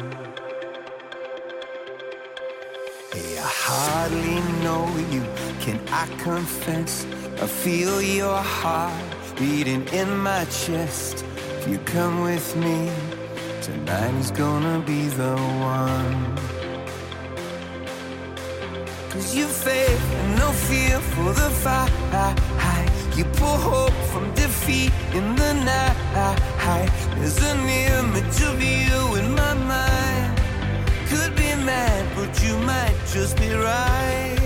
[3.13, 5.23] Hey, I hardly know you.
[5.65, 7.16] Can I confess?
[7.39, 8.95] I feel your heart
[9.39, 11.23] beating in my chest.
[11.59, 12.91] If you come with me,
[13.61, 16.37] tonight is gonna be the one.
[19.11, 21.93] Cause you faith and no fear for the fight.
[23.17, 25.97] You pull hope from defeat in the night.
[27.17, 30.41] There's an image of you in my mind.
[31.09, 34.46] Could be mad, but you might just be right.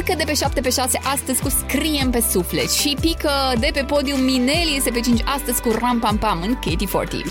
[0.00, 3.84] urcă de pe 7 pe 6 astăzi cu Scriem pe suflet și pică de pe
[3.92, 7.26] podium Mineli este pe 5 astăzi cu Ram Pam Pam în Katy 40.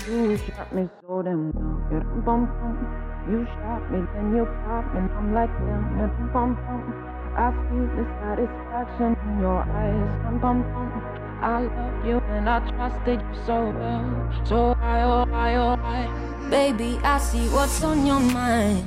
[16.56, 18.82] Baby, I see what's on your mind.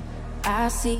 [0.65, 0.99] I see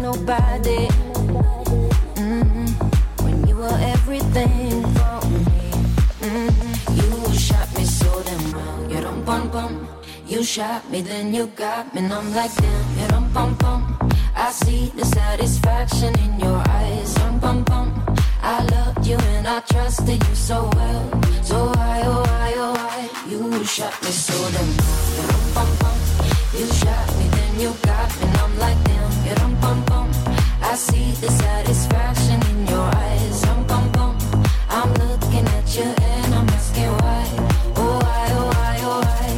[0.21, 0.87] nobody.
[2.15, 2.69] mm
[3.23, 5.71] When you were everything for me.
[6.21, 6.53] mm
[6.97, 7.83] You shot me.
[8.93, 9.87] You.
[10.27, 12.85] You shot me, then you got me, and I'm like damn.
[12.99, 13.07] You.
[14.35, 17.13] I see the satisfaction in your eyes.
[17.15, 17.87] Dum bum bum.
[18.41, 21.03] I loved you and I trusted you so well.
[21.43, 22.99] So why, oh why, oh why?
[23.29, 24.71] You shot me so damn
[25.55, 25.67] well.
[26.53, 26.59] You.
[26.59, 28.91] You shot me, then you got me, and I'm like damn.
[30.71, 33.41] I see the satisfaction in your eyes.
[33.41, 34.17] Dum bum bum.
[34.69, 37.25] I'm looking at you and I'm asking why.
[37.75, 39.29] Oh why, oh why, oh why?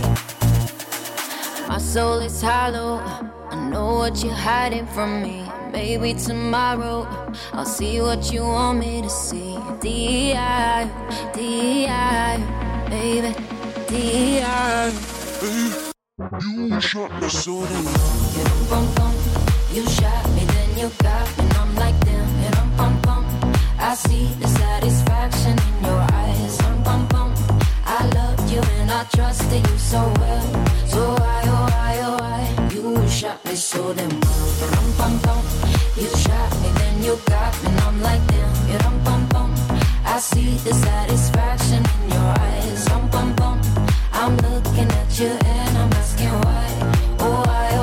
[1.68, 3.02] My soul is hollow.
[3.50, 5.44] I know what you're hiding from me.
[5.72, 7.08] Maybe tomorrow
[7.52, 9.58] I'll see what you want me to see.
[9.82, 10.88] D.I.
[11.34, 12.38] D.I.
[12.92, 13.34] Baby,
[13.88, 14.92] D.I.
[16.54, 17.86] You shot me so damn
[18.38, 19.16] You bum bum.
[19.74, 20.46] You shot me,
[20.84, 22.70] you got and I'm like damn.
[22.76, 23.24] Bum bum.
[23.80, 26.58] I see the satisfaction in your eyes.
[26.84, 27.34] Bum.
[27.86, 30.48] I loved you and I trusted you so well.
[30.94, 32.42] So why, oh why, oh why?
[32.74, 34.12] You shot me so damn.
[36.02, 38.54] You shot me, then you got and I'm like damn.
[40.06, 42.90] I see the satisfaction in your eyes.
[43.12, 43.62] Bum.
[44.12, 46.70] I'm looking at you and I'm asking why,
[47.20, 47.83] oh why, oh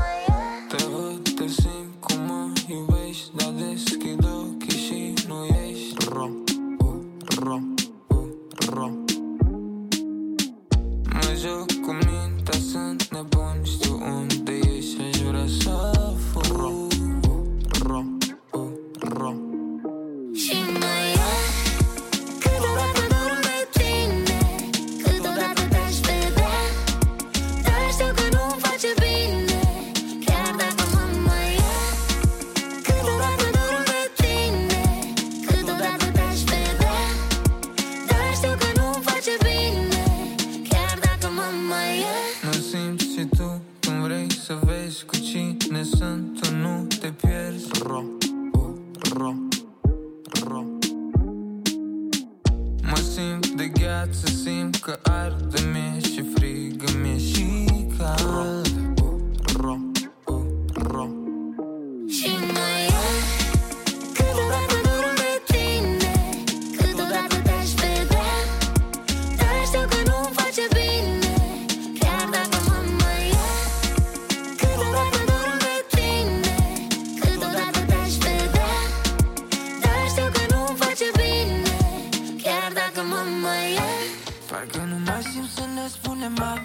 [53.73, 57.65] gheață, simt că arde mie și frigă mie și
[57.97, 58.70] cald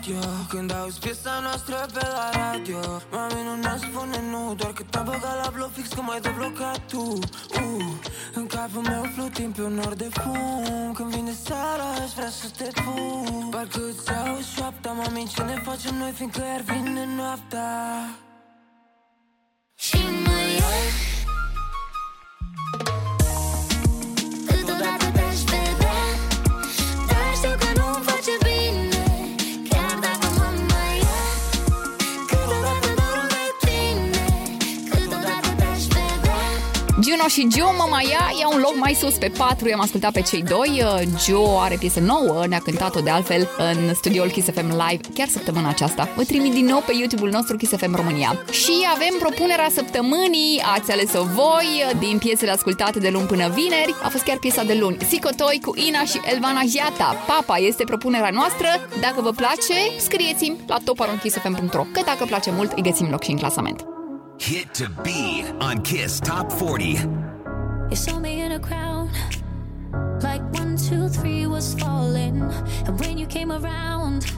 [0.07, 2.78] spunem adio Când auzi piesa noastră pe la radio
[3.11, 6.81] Mami nu ne spune nu Doar că te-am băgat la bloc fix că m-ai deblocat
[6.89, 7.01] tu.
[7.01, 7.85] Uh,
[8.35, 10.93] În capul meu flotim pe un nor de fum.
[10.93, 13.49] Când vine seara aș vrea să te pun.
[13.51, 17.70] Parcă îți auzi șoapta Mami ce ne facem noi fiindcă iar vine noaptea.
[19.74, 21.06] Și mă iei
[37.16, 40.43] Juno și Joe Mamaia ia un loc mai sus pe 4, i-am ascultat pe cei
[40.43, 40.82] doi.
[40.84, 45.28] Uh, Joe are piesă nouă, ne-a cântat-o de altfel în studioul Kiss FM Live chiar
[45.28, 46.09] săptămâna aceasta.
[46.16, 48.44] Vă trimit din nou pe YouTube-ul nostru Kiss FM România.
[48.51, 51.68] Și avem propunerea săptămânii, ați ales-o voi
[51.98, 53.94] din piesele ascultate de luni până vineri.
[54.02, 54.97] A fost chiar piesa de luni.
[55.09, 57.24] Sicotoi cu Ina și Elvana Giata.
[57.26, 58.68] Papa este propunerea noastră.
[59.01, 63.38] Dacă vă place, scrieți-mi la toparonkissfm.ro că dacă place mult, îi găsim loc și în
[63.38, 63.95] clasament.
[64.39, 66.99] Hit to be on Kiss Top 40.
[67.91, 69.11] You saw me in a crowd,
[70.23, 72.43] like one, two, three was falling.
[72.87, 74.31] And when you came around,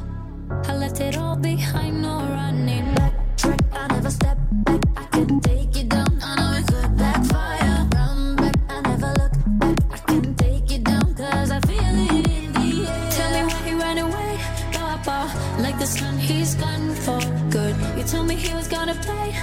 [0.64, 2.84] I left it all behind, no running.
[2.94, 4.80] Backtrack, I never step back.
[4.96, 6.18] I can take you down.
[6.22, 7.88] I know it could backfire.
[7.94, 9.76] Run back, I never look back.
[9.92, 13.10] I can take you down, cause I feel it in the air.
[13.10, 14.38] Tell me why he ran away,
[14.72, 15.30] Papa.
[15.60, 17.20] Like the sun, he's gone for
[17.50, 17.76] good.
[17.96, 19.34] You told me he was gonna play,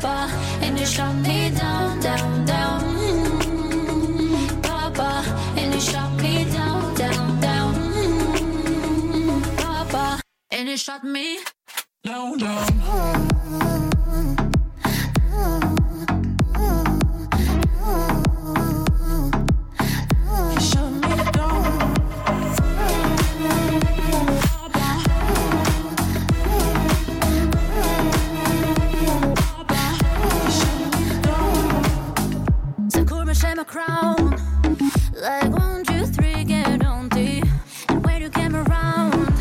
[0.00, 0.32] Papa.
[0.62, 2.80] And you shot me down, down, down.
[4.62, 5.24] Papa.
[5.58, 7.74] And you shot me down, down, down.
[9.58, 10.22] Papa.
[10.50, 11.40] And you shot me
[12.02, 13.50] down, down.
[33.60, 34.30] My crown.
[35.12, 37.42] Like one, two, three, get on the.
[37.88, 39.32] And when you came around,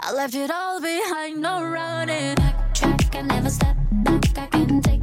[0.00, 2.36] I left it all behind, no running.
[2.36, 4.38] Backtrack, I never step back.
[4.38, 4.99] I can take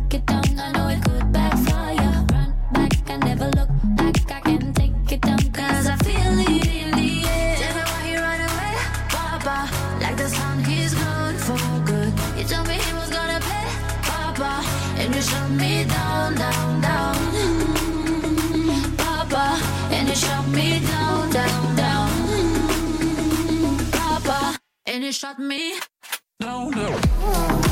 [25.08, 25.80] finish shot me.
[26.42, 27.00] No, no.
[27.22, 27.67] Oh.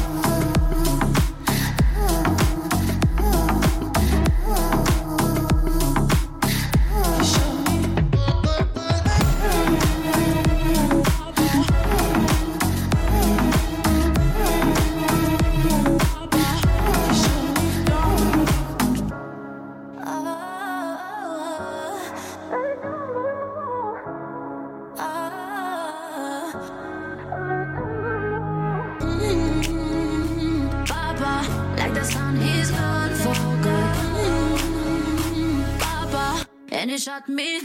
[37.05, 37.61] Shut me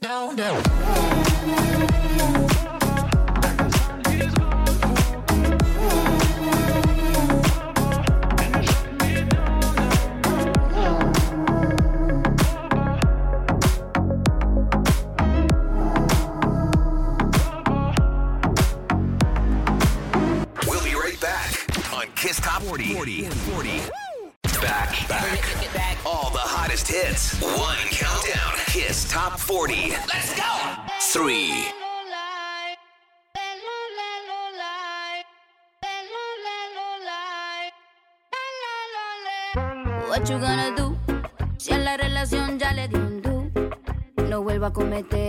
[0.00, 2.49] down, down.
[44.70, 45.19] 込めて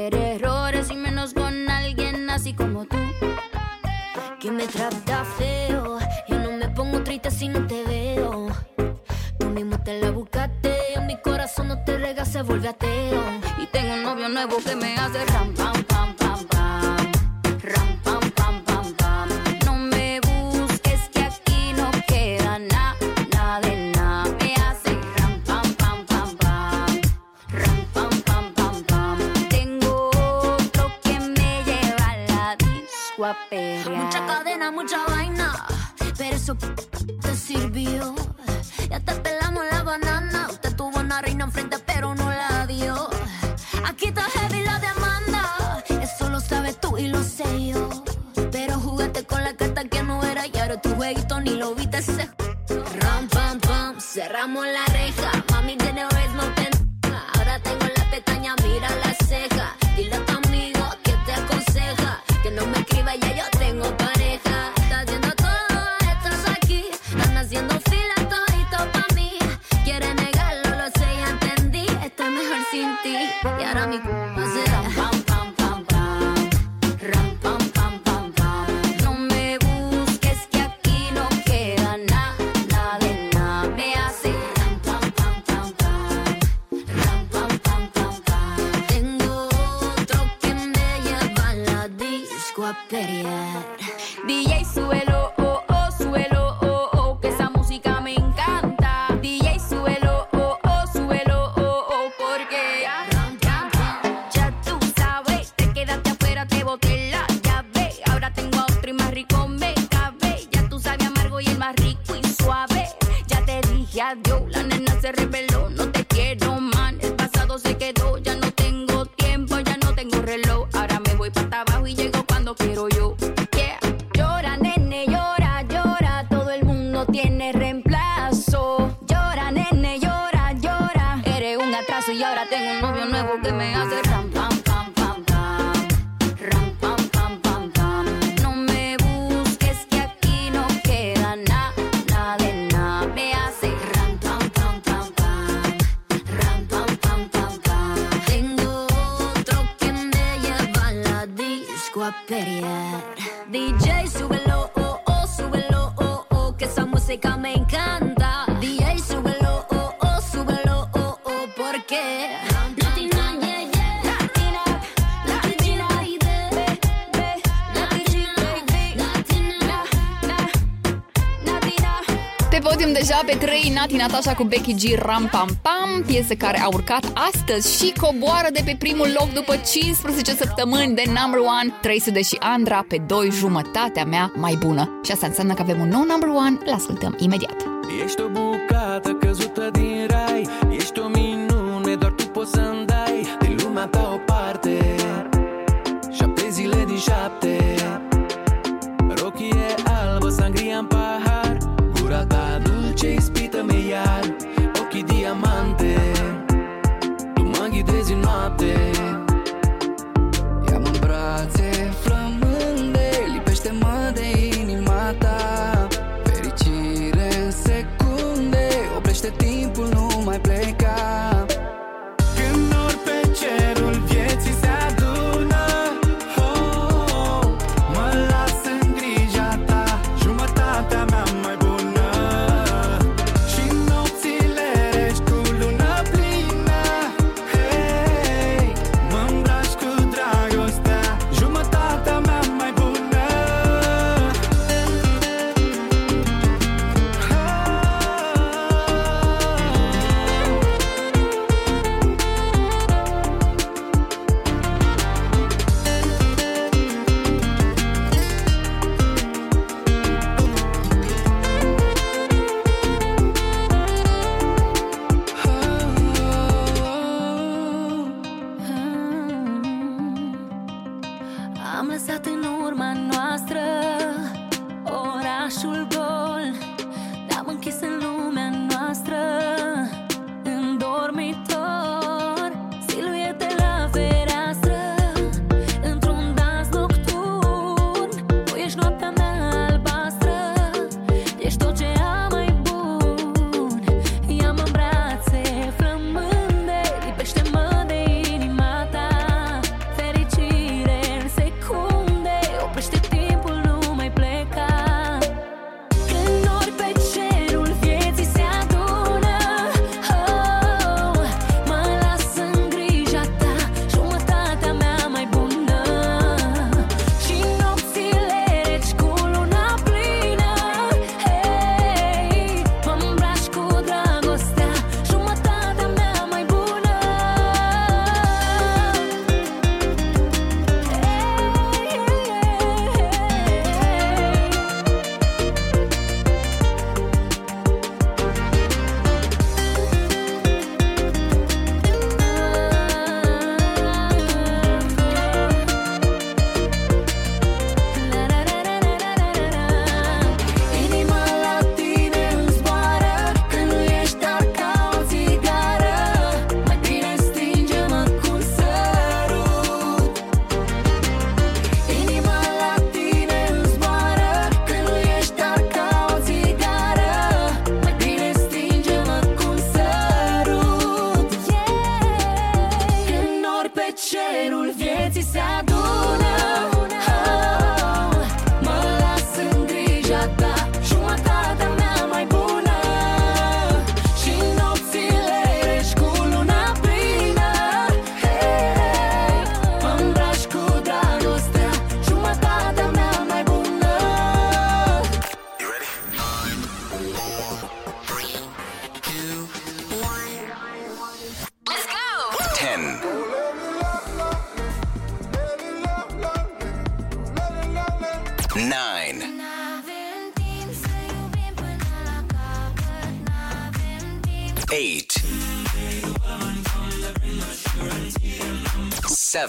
[173.82, 178.48] Nati Natasha cu Becky G Ram Pam Pam, piese care a urcat astăzi și coboară
[178.54, 183.32] de pe primul loc după 15 săptămâni de number one, 300 și Andra pe 2
[183.32, 185.00] jumătatea mea mai bună.
[185.06, 187.56] Și asta înseamnă că avem un nou number one, l ascultăm imediat.
[188.04, 188.41] Ești o bună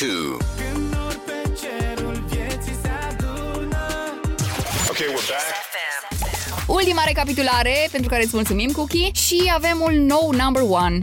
[0.00, 0.38] 2.
[4.88, 5.60] Okay, we're back.
[6.66, 10.98] Ultima recapitulare pentru care îți mulțumim, Cookie, și avem un nou number one.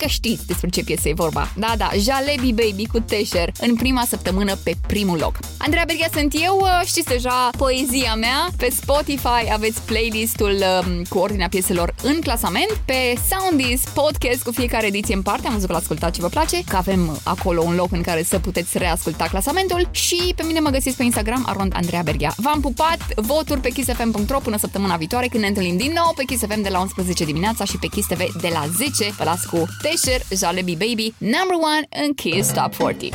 [0.00, 1.48] Ea, cred că știți despre ce piesă e vorba.
[1.56, 5.38] Da, da, Jalebi Baby cu Tesher în prima săptămână pe primul loc.
[5.58, 8.48] Andreea Berghia sunt eu, uh, știți deja poezia mea.
[8.56, 12.80] Pe Spotify aveți playlistul um, cu ordinea pieselor în clasament.
[12.84, 16.62] Pe Soundis podcast cu fiecare ediție în parte, am văzut că l-ascultat și vă place,
[16.68, 20.70] că avem acolo un loc în care să puteți reasculta clasamentul și pe mine mă
[20.70, 22.34] găsiți pe Instagram, arond Andreea Berghia.
[22.36, 26.44] V-am pupat, voturi pe kissfm.ro până săptămâna viitoare când ne întâlnim din nou pe Kiss
[26.46, 29.12] FM de la 11 dimineața și pe Kiss TV de la 10.
[29.18, 33.10] Vă las cu Sesher, Jalebi Baby, number one în Kiss Top 40.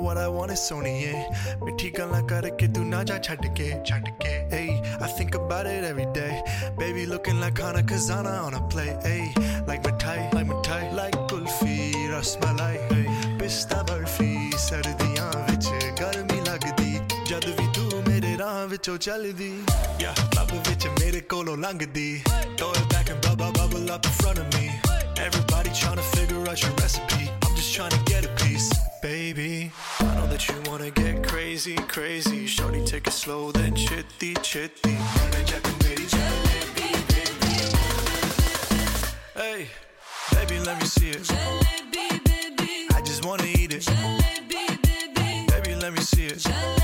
[0.00, 1.12] what I want is Sony.
[1.60, 2.68] Mithi galan karke
[5.00, 6.40] I think about it every day.
[6.78, 8.96] Baby looking like Hana Kazana on a play.
[9.04, 9.34] Ay,
[9.66, 12.76] like my tie, like my tie, like kulfi, rasmalai.
[12.92, 15.17] Ay, pista barfi, sardiyan.
[18.57, 19.51] ਮੇਰੇ ਰਾਹ ਵਿੱਚੋਂ ਚੱਲਦੀ
[20.01, 22.21] ਯਾ ਲੱਭ ਵਿੱਚ ਮੇਰੇ ਕੋਲੋਂ ਲੰਘਦੀ
[22.59, 24.63] throw it back and bubble bubble up in front of me
[25.25, 28.69] everybody trying to figure out your recipe I'm just trying to get a piece
[29.03, 29.49] baby
[30.05, 34.95] I know that you wanna get crazy crazy shorty take it slow then chitty chitty
[39.43, 39.61] Hey,
[40.33, 41.31] baby, let me see it.
[42.97, 43.85] I just wanna eat it.
[45.53, 46.47] Baby, let me see it.
[46.53, 46.83] No,